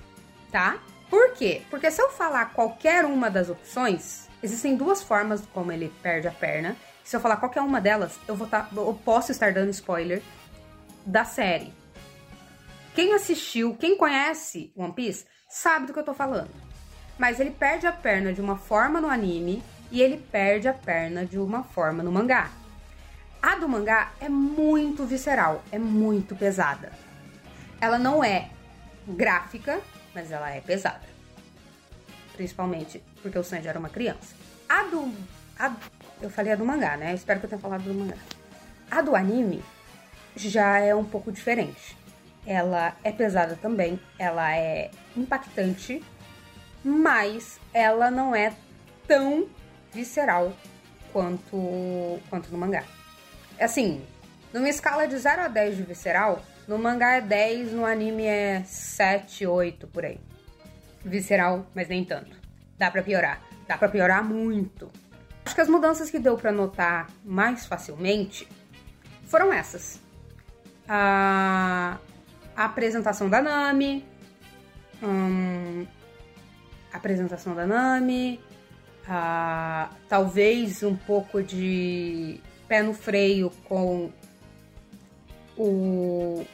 tá? 0.52 0.80
Por 1.10 1.34
quê? 1.34 1.62
Porque 1.70 1.92
se 1.92 2.02
eu 2.02 2.10
falar 2.10 2.54
qualquer 2.54 3.04
uma 3.04 3.30
das 3.30 3.50
opções, 3.50 4.30
existem 4.42 4.76
duas 4.76 5.04
formas 5.04 5.44
como 5.54 5.72
ele 5.72 5.92
perde 6.02 6.28
a 6.28 6.32
perna. 6.32 6.76
Se 7.04 7.16
eu 7.16 7.20
falar 7.20 7.38
qualquer 7.38 7.62
uma 7.62 7.82
delas, 7.82 8.18
eu 8.28 8.36
vou 8.36 8.48
tá, 8.48 8.70
eu 8.76 8.98
posso 9.04 9.32
estar 9.32 9.52
dando 9.52 9.70
spoiler 9.72 10.22
da 11.06 11.26
série. 11.26 11.74
Quem 12.96 13.14
assistiu, 13.14 13.76
quem 13.76 13.98
conhece 13.98 14.72
One 14.76 14.94
Piece, 14.94 15.26
sabe 15.50 15.88
do 15.88 15.94
que 15.94 16.00
eu 16.00 16.04
tô 16.04 16.14
falando. 16.14 16.52
Mas 17.18 17.40
ele 17.40 17.52
perde 17.52 17.88
a 17.88 17.92
perna 17.92 18.32
de 18.32 18.42
uma 18.42 18.58
forma 18.58 19.02
no 19.02 19.10
anime 19.10 19.64
e 19.92 20.02
ele 20.02 20.18
perde 20.18 20.68
a 20.68 20.74
perna 20.74 21.26
de 21.26 21.38
uma 21.38 21.64
forma 21.64 22.02
no 22.02 22.12
mangá. 22.12 22.50
A 23.42 23.56
do 23.56 23.68
mangá 23.68 24.12
é 24.20 24.30
muito 24.30 25.06
visceral, 25.06 25.64
é 25.72 25.78
muito 25.78 26.36
pesada. 26.36 26.92
Ela 27.80 28.00
não 28.00 28.24
é 28.24 28.50
gráfica, 29.08 29.82
mas 30.14 30.32
ela 30.32 30.50
é 30.50 30.62
pesada. 30.62 31.12
Principalmente 32.34 33.04
porque 33.22 33.38
o 33.38 33.44
Sanji 33.44 33.68
era 33.68 33.80
uma 33.80 33.90
criança. 33.90 34.36
A 34.70 34.84
do. 34.84 35.14
A, 35.60 35.76
eu 36.22 36.30
falei 36.30 36.54
a 36.54 36.56
do 36.56 36.66
mangá, 36.66 36.96
né? 36.96 37.14
espero 37.14 37.40
que 37.40 37.46
eu 37.46 37.50
tenha 37.50 37.62
falado 37.62 37.84
do 37.84 37.94
mangá. 37.94 38.18
A 38.90 39.02
do 39.02 39.16
anime 39.16 39.64
já 40.36 40.80
é 40.80 40.96
um 40.96 41.04
pouco 41.04 41.32
diferente. 41.32 41.98
Ela 42.46 42.96
é 43.04 43.12
pesada 43.12 43.58
também, 43.62 44.00
ela 44.18 44.56
é 44.56 44.90
impactante, 45.16 46.04
mas 46.84 47.60
ela 47.74 48.10
não 48.10 48.36
é 48.36 48.54
tão 49.08 49.48
visceral 49.94 50.54
quanto, 51.12 52.20
quanto 52.30 52.52
no 52.52 52.58
mangá. 52.58 52.84
Assim, 53.60 54.02
numa 54.54 54.70
escala 54.70 55.08
de 55.08 55.18
0 55.18 55.44
a 55.44 55.48
10 55.48 55.78
de 55.78 55.84
visceral, 55.84 56.42
no 56.68 56.78
mangá 56.78 57.14
é 57.14 57.22
10, 57.22 57.74
no 57.74 57.86
anime 57.86 58.26
é 58.26 58.64
7, 58.64 59.46
8 59.46 59.88
por 59.88 60.06
aí. 60.06 60.20
Visceral, 61.04 61.66
mas 61.74 61.88
nem 61.88 62.04
tanto. 62.04 62.36
Dá 62.78 62.90
para 62.90 63.04
piorar. 63.04 63.42
Dá 63.68 63.78
para 63.78 63.90
piorar 63.90 64.24
muito. 64.24 64.92
Acho 65.46 65.56
que 65.56 65.62
as 65.62 65.70
mudanças 65.70 66.10
que 66.10 66.20
deu 66.20 66.38
para 66.38 66.52
notar 66.52 67.08
mais 67.24 67.66
facilmente 67.66 68.48
foram 69.26 69.52
essas. 69.52 70.00
A, 70.88 71.98
a 72.56 72.66
apresentação 72.66 73.30
da 73.30 73.42
Nami, 73.42 74.06
hum, 75.02 75.86
a 76.92 76.98
apresentação 76.98 77.56
da 77.56 77.66
Nami, 77.66 78.40
ah, 79.08 79.90
talvez 80.08 80.84
um 80.84 80.96
pouco 80.96 81.42
de 81.42 82.40
pé 82.68 82.82
no 82.82 82.94
freio 82.94 83.52
com 83.68 84.12
o. 85.58 86.46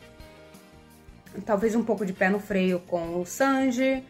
Talvez 1.46 1.76
um 1.76 1.84
pouco 1.84 2.06
de 2.06 2.14
pé 2.14 2.30
no 2.30 2.40
freio 2.40 2.80
com 2.80 3.22
o 3.22 3.26
Sanji. 3.26 4.04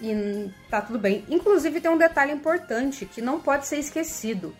E 0.00 0.50
tá 0.70 0.80
tudo 0.80 0.98
bem. 0.98 1.24
Inclusive 1.28 1.80
tem 1.80 1.90
um 1.90 1.98
detalhe 1.98 2.32
importante 2.32 3.06
que 3.06 3.20
não 3.20 3.40
pode 3.40 3.66
ser 3.66 3.78
esquecido. 3.78 4.54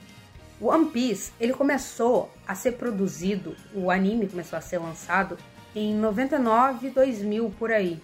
O 0.61 0.69
One 0.69 0.87
Piece, 0.87 1.33
ele 1.39 1.53
começou 1.53 2.31
a 2.47 2.55
ser 2.55 2.73
produzido, 2.73 3.55
o 3.75 3.91
anime 3.91 4.27
começou 4.27 4.59
a 4.59 4.63
ser 4.63 4.79
lançado 4.79 5.37
em 5.75 5.95
99, 5.95 6.89
2000 6.89 7.51
por 7.59 7.71
aí. 7.71 8.01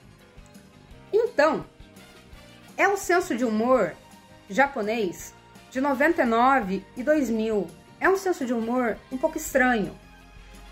Então, 1.11 1.65
é 2.77 2.87
o 2.89 2.97
senso 2.99 3.35
de 3.35 3.45
humor 3.45 3.95
japonês 4.53 5.35
de 5.71 5.81
99 5.81 6.85
e 6.97 7.03
2000. 7.03 7.67
É 8.01 8.09
um 8.09 8.17
senso 8.17 8.45
de 8.45 8.53
humor 8.53 8.97
um 9.11 9.19
pouco 9.19 9.39
estranho 9.39 9.97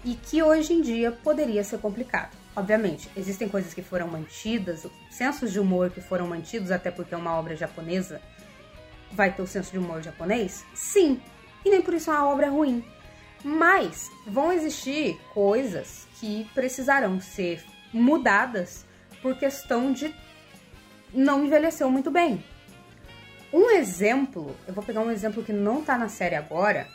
e 0.05 0.15
que 0.15 0.43
hoje 0.43 0.73
em 0.73 0.81
dia 0.81 1.13
poderia 1.13 1.63
ser 1.65 1.79
complicado. 1.79 2.37
Obviamente, 2.55 3.09
existem 3.17 3.49
coisas 3.49 3.73
que 3.73 3.83
foram 3.83 4.09
mantidas, 4.09 4.87
sensos 5.11 5.53
de 5.53 5.61
humor 5.61 5.91
que 5.91 6.01
foram 6.01 6.27
mantidos, 6.27 6.71
até 6.71 6.91
porque 6.91 7.15
é 7.15 7.17
uma 7.17 7.39
obra 7.39 7.57
japonesa 7.57 8.21
vai 9.13 9.33
ter 9.33 9.43
o 9.43 9.47
senso 9.47 9.73
de 9.73 9.79
humor 9.79 10.03
japonês? 10.03 10.65
Sim, 10.75 11.21
e 11.65 11.71
nem 11.71 11.83
por 11.83 11.95
isso 11.95 12.11
é 12.11 12.15
uma 12.15 12.29
obra 12.29 12.49
ruim. 12.49 12.85
Mas 13.43 14.11
vão 14.27 14.53
existir 14.53 15.19
coisas 15.33 16.07
que 16.19 16.45
precisarão 16.55 17.21
ser 17.21 17.63
mudadas 17.93 18.85
por 19.23 19.37
questão 19.37 19.93
de 19.93 20.15
não 21.13 21.45
envelheceu 21.45 21.91
muito 21.91 22.11
bem. 22.11 22.45
Um 23.53 23.71
exemplo, 23.71 24.57
eu 24.67 24.73
vou 24.73 24.85
pegar 24.85 25.01
um 25.01 25.11
exemplo 25.11 25.43
que 25.43 25.53
não 25.53 25.85
tá 25.85 25.99
na 25.99 26.09
série 26.09 26.37
agora, 26.37 26.87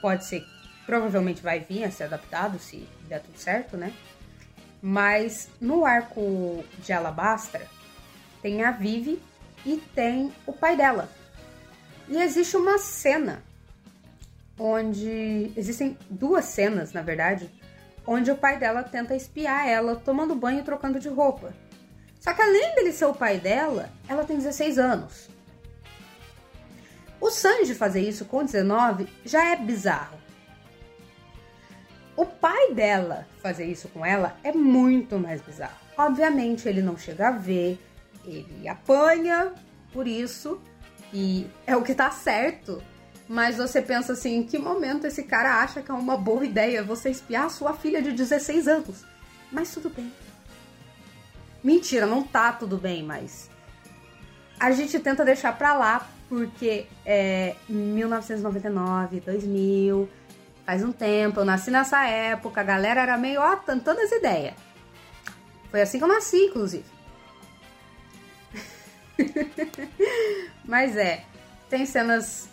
pode 0.00 0.24
ser, 0.24 0.44
provavelmente 0.84 1.42
vai 1.42 1.60
vir 1.60 1.84
a 1.84 1.90
ser 1.90 2.04
adaptado 2.04 2.58
se 2.58 2.88
der 3.08 3.20
tudo 3.20 3.38
certo, 3.38 3.76
né? 3.76 3.92
Mas 4.82 5.48
no 5.60 5.84
arco 5.84 6.64
de 6.78 6.92
Alabastra 6.92 7.66
tem 8.42 8.64
a 8.64 8.72
Vivi 8.72 9.22
e 9.64 9.76
tem 9.94 10.32
o 10.46 10.52
pai 10.52 10.76
dela. 10.76 11.08
E 12.08 12.16
existe 12.20 12.56
uma 12.56 12.78
cena 12.78 13.42
onde 14.58 15.52
existem 15.56 15.96
duas 16.08 16.44
cenas, 16.46 16.92
na 16.92 17.02
verdade, 17.02 17.48
onde 18.06 18.30
o 18.30 18.36
pai 18.36 18.58
dela 18.58 18.82
tenta 18.82 19.14
espiar 19.14 19.68
ela 19.68 19.94
tomando 19.96 20.34
banho 20.34 20.60
e 20.60 20.64
trocando 20.64 20.98
de 20.98 21.08
roupa. 21.08 21.54
Só 22.18 22.34
que 22.34 22.42
além 22.42 22.74
dele 22.74 22.92
ser 22.92 23.06
o 23.06 23.14
pai 23.14 23.38
dela, 23.38 23.88
ela 24.08 24.24
tem 24.24 24.36
16 24.36 24.78
anos. 24.78 25.30
O 27.20 27.30
Sanji 27.30 27.74
fazer 27.74 28.00
isso 28.00 28.24
com 28.24 28.44
19 28.44 29.06
já 29.24 29.44
é 29.44 29.56
bizarro. 29.56 30.18
O 32.16 32.24
pai 32.24 32.72
dela 32.72 33.26
fazer 33.42 33.66
isso 33.66 33.88
com 33.88 34.04
ela 34.04 34.36
é 34.42 34.52
muito 34.52 35.18
mais 35.18 35.40
bizarro. 35.40 35.76
Obviamente 35.96 36.68
ele 36.68 36.82
não 36.82 36.96
chega 36.96 37.28
a 37.28 37.32
ver, 37.32 37.78
ele 38.24 38.66
apanha 38.68 39.52
por 39.92 40.06
isso 40.06 40.60
e 41.12 41.46
é 41.66 41.76
o 41.76 41.82
que 41.82 41.94
tá 41.94 42.10
certo. 42.10 42.82
Mas 43.28 43.58
você 43.58 43.80
pensa 43.80 44.14
assim, 44.14 44.38
em 44.38 44.42
que 44.42 44.58
momento 44.58 45.06
esse 45.06 45.22
cara 45.22 45.62
acha 45.62 45.82
que 45.82 45.90
é 45.90 45.94
uma 45.94 46.16
boa 46.16 46.44
ideia 46.44 46.82
você 46.82 47.10
espiar 47.10 47.48
sua 47.50 47.74
filha 47.74 48.02
de 48.02 48.12
16 48.12 48.66
anos? 48.66 49.04
Mas 49.52 49.72
tudo 49.72 49.88
bem. 49.88 50.12
Mentira, 51.62 52.06
não 52.06 52.22
tá 52.22 52.52
tudo 52.52 52.76
bem, 52.76 53.02
mas 53.02 53.48
a 54.58 54.70
gente 54.72 54.98
tenta 54.98 55.24
deixar 55.24 55.56
pra 55.56 55.74
lá 55.74 56.08
porque 56.30 56.86
é 57.04 57.56
1999, 57.68 59.18
2000, 59.18 60.08
faz 60.64 60.84
um 60.84 60.92
tempo, 60.92 61.40
eu 61.40 61.44
nasci 61.44 61.72
nessa 61.72 62.06
época, 62.06 62.60
a 62.60 62.64
galera 62.64 63.00
era 63.00 63.16
meio, 63.18 63.40
ó, 63.40 63.56
tentando 63.56 64.00
as 64.00 64.12
ideias. 64.12 64.54
Foi 65.72 65.82
assim 65.82 65.98
que 65.98 66.04
eu 66.04 66.08
nasci, 66.08 66.36
inclusive. 66.46 66.84
Mas 70.64 70.96
é, 70.96 71.24
tem 71.68 71.84
cenas. 71.84 72.48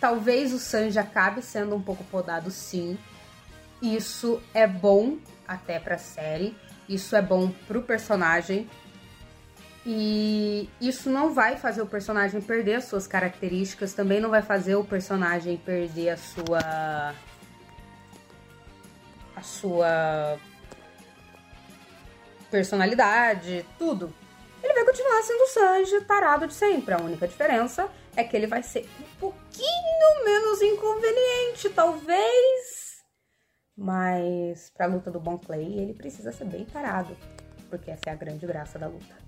Talvez 0.00 0.54
o 0.54 0.58
Sanji 0.58 0.98
acabe 0.98 1.42
sendo 1.42 1.76
um 1.76 1.82
pouco 1.82 2.02
podado, 2.04 2.50
sim. 2.50 2.98
Isso 3.82 4.42
é 4.54 4.66
bom 4.66 5.18
até 5.46 5.78
pra 5.78 5.98
série. 5.98 6.56
Isso 6.88 7.14
é 7.14 7.20
bom 7.20 7.50
pro 7.68 7.82
personagem. 7.82 8.68
E 9.84 10.70
isso 10.80 11.10
não 11.10 11.34
vai 11.34 11.56
fazer 11.56 11.82
o 11.82 11.86
personagem 11.86 12.40
perder 12.40 12.74
as 12.74 12.84
suas 12.84 13.06
características, 13.06 13.92
também 13.92 14.20
não 14.20 14.30
vai 14.30 14.42
fazer 14.42 14.76
o 14.76 14.84
personagem 14.84 15.56
perder 15.56 16.10
a 16.10 16.16
sua. 16.16 17.14
a 19.34 19.42
sua 19.42 20.38
personalidade, 22.50 23.66
tudo. 23.78 24.14
Ele 24.62 24.74
vai 24.74 24.84
continuar 24.84 25.22
sendo 25.22 25.42
o 25.42 25.48
Sanji 25.48 26.00
tarado 26.02 26.46
de 26.46 26.54
sempre. 26.54 26.94
A 26.94 26.98
única 26.98 27.26
diferença 27.26 27.88
é 28.14 28.22
que 28.22 28.36
ele 28.36 28.46
vai 28.46 28.62
ser 28.62 28.88
um 29.00 29.18
pouquinho 29.18 30.24
menos 30.24 30.62
inconveniente, 30.62 31.70
talvez. 31.70 33.02
Mas 33.76 34.70
pra 34.70 34.86
luta 34.86 35.10
do 35.10 35.18
Bon 35.18 35.38
Clay, 35.38 35.78
ele 35.78 35.94
precisa 35.94 36.30
ser 36.30 36.44
bem 36.44 36.64
tarado, 36.64 37.16
porque 37.68 37.90
essa 37.90 38.02
é 38.06 38.10
a 38.10 38.14
grande 38.16 38.46
graça 38.46 38.78
da 38.78 38.86
luta. 38.86 39.21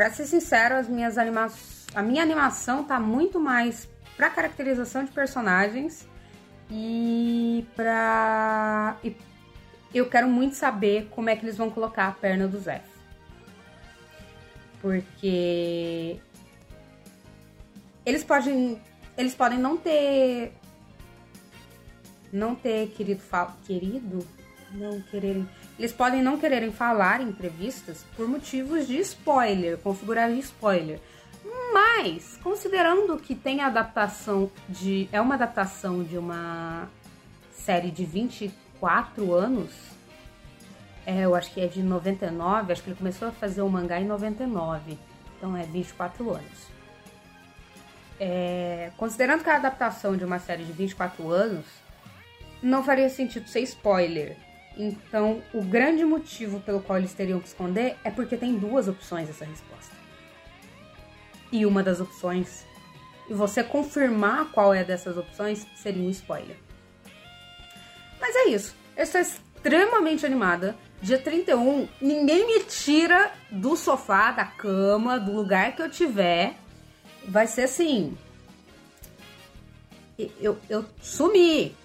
Pra 0.00 0.10
ser 0.10 0.24
sincero, 0.24 0.76
as 0.76 0.88
minhas 0.88 1.18
anima... 1.18 1.52
a 1.94 2.02
minha 2.02 2.22
animação 2.22 2.82
tá 2.82 2.98
muito 2.98 3.38
mais 3.38 3.86
pra 4.16 4.30
caracterização 4.30 5.04
de 5.04 5.10
personagens 5.10 6.08
e 6.70 7.66
pra. 7.76 8.96
E 9.04 9.14
eu 9.92 10.08
quero 10.08 10.26
muito 10.26 10.56
saber 10.56 11.06
como 11.10 11.28
é 11.28 11.36
que 11.36 11.44
eles 11.44 11.58
vão 11.58 11.68
colocar 11.68 12.08
a 12.08 12.12
perna 12.12 12.48
do 12.48 12.58
Zé. 12.58 12.82
Porque 14.80 16.18
eles 18.06 18.24
podem 18.24 18.80
eles 19.18 19.34
podem 19.34 19.58
não 19.58 19.76
ter 19.76 20.54
não 22.32 22.54
ter 22.54 22.88
querido 22.92 23.20
querido 23.66 24.26
não 24.72 25.00
quererem 25.02 25.48
eles 25.80 25.94
podem 25.94 26.22
não 26.22 26.38
quererem 26.38 26.70
falar 26.70 27.22
em 27.22 27.30
entrevistas 27.30 28.04
por 28.14 28.28
motivos 28.28 28.86
de 28.86 28.98
spoiler, 28.98 29.78
configurar 29.78 30.30
spoiler. 30.32 31.00
Mas, 31.72 32.38
considerando 32.42 33.16
que 33.16 33.34
tem 33.34 33.62
adaptação 33.62 34.50
de. 34.68 35.08
É 35.10 35.18
uma 35.22 35.36
adaptação 35.36 36.04
de 36.04 36.18
uma 36.18 36.86
série 37.50 37.90
de 37.90 38.04
24 38.04 39.32
anos. 39.32 39.70
É, 41.06 41.20
eu 41.20 41.34
acho 41.34 41.50
que 41.50 41.62
é 41.62 41.66
de 41.66 41.82
99, 41.82 42.74
acho 42.74 42.82
que 42.82 42.90
ele 42.90 42.98
começou 42.98 43.28
a 43.28 43.32
fazer 43.32 43.62
o 43.62 43.68
mangá 43.70 43.98
em 43.98 44.04
99. 44.04 44.98
Então 45.38 45.56
é 45.56 45.62
24 45.62 46.30
anos. 46.30 46.68
É, 48.18 48.90
considerando 48.98 49.42
que 49.42 49.48
a 49.48 49.56
adaptação 49.56 50.14
de 50.14 50.26
uma 50.26 50.38
série 50.38 50.62
de 50.62 50.72
24 50.72 51.30
anos, 51.30 51.64
não 52.62 52.84
faria 52.84 53.08
sentido 53.08 53.48
ser 53.48 53.60
spoiler. 53.60 54.36
Então, 54.80 55.42
o 55.52 55.62
grande 55.62 56.02
motivo 56.06 56.58
pelo 56.60 56.80
qual 56.80 56.98
eles 56.98 57.12
teriam 57.12 57.38
que 57.38 57.46
esconder 57.46 57.98
é 58.02 58.10
porque 58.10 58.34
tem 58.34 58.56
duas 58.56 58.88
opções 58.88 59.28
essa 59.28 59.44
resposta. 59.44 59.94
E 61.52 61.66
uma 61.66 61.82
das 61.82 62.00
opções, 62.00 62.64
e 63.28 63.34
você 63.34 63.62
confirmar 63.62 64.50
qual 64.52 64.72
é 64.72 64.82
dessas 64.82 65.18
opções, 65.18 65.66
seria 65.76 66.02
um 66.02 66.08
spoiler. 66.08 66.56
Mas 68.18 68.34
é 68.34 68.48
isso. 68.48 68.74
Eu 68.96 69.02
estou 69.04 69.20
extremamente 69.20 70.24
animada. 70.24 70.74
Dia 71.02 71.18
31, 71.18 71.86
ninguém 72.00 72.46
me 72.46 72.64
tira 72.64 73.32
do 73.50 73.76
sofá, 73.76 74.32
da 74.32 74.46
cama, 74.46 75.20
do 75.20 75.32
lugar 75.32 75.76
que 75.76 75.82
eu 75.82 75.90
tiver. 75.90 76.54
Vai 77.28 77.46
ser 77.46 77.64
assim. 77.64 78.16
Eu, 80.40 80.58
eu 80.70 80.86
sumi 81.02 81.76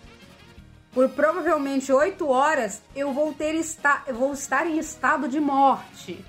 por 0.95 1.10
provavelmente 1.10 1.91
oito 1.91 2.29
horas, 2.29 2.81
eu 2.95 3.12
vou 3.12 3.34
ter 3.34 3.53
esta, 3.53 4.01
eu 4.08 4.15
vou 4.15 4.31
estar 4.31 4.65
em 4.65 4.79
estado 4.79 5.27
de 5.27 5.41
morte. 5.41 6.23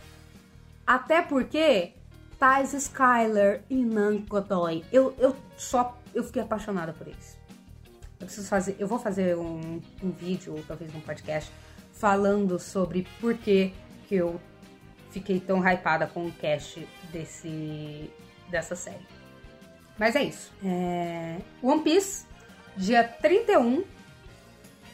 Até 0.84 1.22
porque 1.22 1.92
Thais 2.36 2.74
Skyler 2.74 3.62
e 3.70 3.76
Nankotoy, 3.76 4.84
eu, 4.92 5.14
eu 5.18 5.36
só 5.56 5.96
eu 6.12 6.24
fiquei 6.24 6.42
apaixonada 6.42 6.92
por 6.92 7.06
eles. 7.06 7.38
Eu 8.18 8.26
preciso 8.26 8.48
fazer, 8.48 8.74
eu 8.76 8.88
vou 8.88 8.98
fazer 8.98 9.36
um, 9.36 9.80
um 10.02 10.10
vídeo 10.10 10.54
ou 10.54 10.62
talvez 10.64 10.92
um 10.92 11.00
podcast 11.00 11.52
falando 11.92 12.58
sobre 12.58 13.06
por 13.20 13.34
que 13.34 13.72
que 14.08 14.16
eu 14.16 14.40
fiquei 15.12 15.38
tão 15.38 15.64
hypada 15.64 16.08
com 16.08 16.26
o 16.26 16.32
cast 16.32 16.84
desse 17.12 18.10
dessa 18.50 18.74
série. 18.74 19.06
Mas 19.96 20.16
é 20.16 20.24
isso. 20.24 20.52
É... 20.64 21.38
One 21.62 21.82
Piece, 21.82 22.26
dia 22.76 23.04
31 23.04 23.84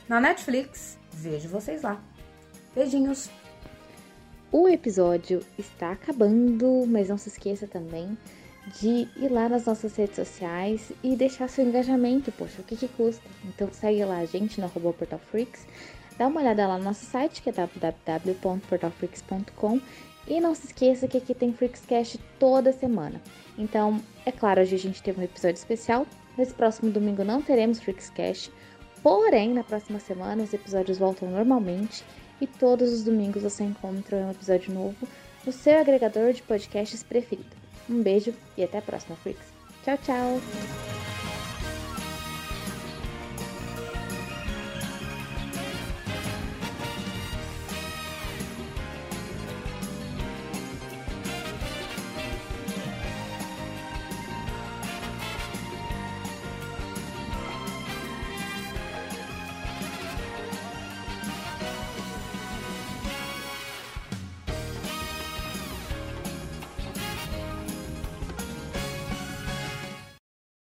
na 0.09 0.21
Netflix. 0.21 0.99
Vejo 1.13 1.49
vocês 1.49 1.83
lá. 1.83 2.01
Beijinhos. 2.75 3.31
O 4.51 4.69
episódio 4.69 5.41
está 5.59 5.93
acabando, 5.93 6.85
mas 6.87 7.09
não 7.09 7.17
se 7.17 7.29
esqueça 7.29 7.67
também 7.67 8.19
de 8.81 9.09
ir 9.17 9.29
lá 9.31 9.49
nas 9.49 9.65
nossas 9.65 9.97
redes 9.97 10.17
sociais 10.17 10.93
e 11.03 11.17
deixar 11.17 11.49
seu 11.49 11.65
engajamento. 11.65 12.31
Poxa, 12.33 12.61
o 12.61 12.65
que, 12.65 12.77
que 12.77 12.89
custa? 12.89 13.23
Então 13.45 13.69
segue 13.73 14.05
lá 14.05 14.19
a 14.19 14.27
gente 14.27 14.61
no 14.61 14.67
arroba 14.67 14.93
portalfreaks, 14.93 15.67
dá 16.17 16.27
uma 16.27 16.41
olhada 16.41 16.67
lá 16.67 16.77
no 16.79 16.85
nosso 16.85 17.05
site 17.05 17.43
que 17.43 17.49
é 17.49 17.53
www.portalfreaks.com 17.53 19.81
e 20.27 20.41
não 20.41 20.55
se 20.55 20.67
esqueça 20.67 21.09
que 21.09 21.19
aqui 21.19 21.35
tem 21.35 21.53
Freakscast 21.53 22.19
toda 22.39 22.73
semana. 22.73 23.21
Então, 23.59 24.01
é 24.25 24.31
claro, 24.31 24.61
hoje 24.61 24.77
a 24.77 24.79
gente 24.79 25.03
teve 25.03 25.21
um 25.21 25.25
episódio 25.25 25.57
especial, 25.57 26.07
nesse 26.39 26.55
próximo 26.55 26.89
domingo 26.91 27.25
não 27.25 27.43
teremos 27.43 27.81
Freakscast, 27.81 28.53
Porém, 29.03 29.53
na 29.53 29.65
próxima 29.65 29.99
semana 29.99 30.45
os 30.45 30.55
episódios 30.55 30.99
voltam 30.99 31.29
normalmente 31.31 32.05
e 32.41 32.47
todos 32.47 32.93
os 32.93 33.03
domingos 33.03 33.43
você 33.43 33.65
encontra 33.65 34.17
um 34.17 34.31
episódio 34.31 34.73
novo 34.73 35.09
no 35.45 35.53
seu 35.53 35.79
agregador 35.79 36.33
de 36.33 36.43
podcasts 36.43 37.03
preferido. 37.03 37.57
Um 37.91 38.03
beijo 38.03 38.33
e 38.57 38.63
até 38.63 38.79
a 38.79 38.83
próxima, 38.83 39.17
Freaks. 39.17 39.53
Tchau, 39.85 39.99
tchau! 39.99 40.92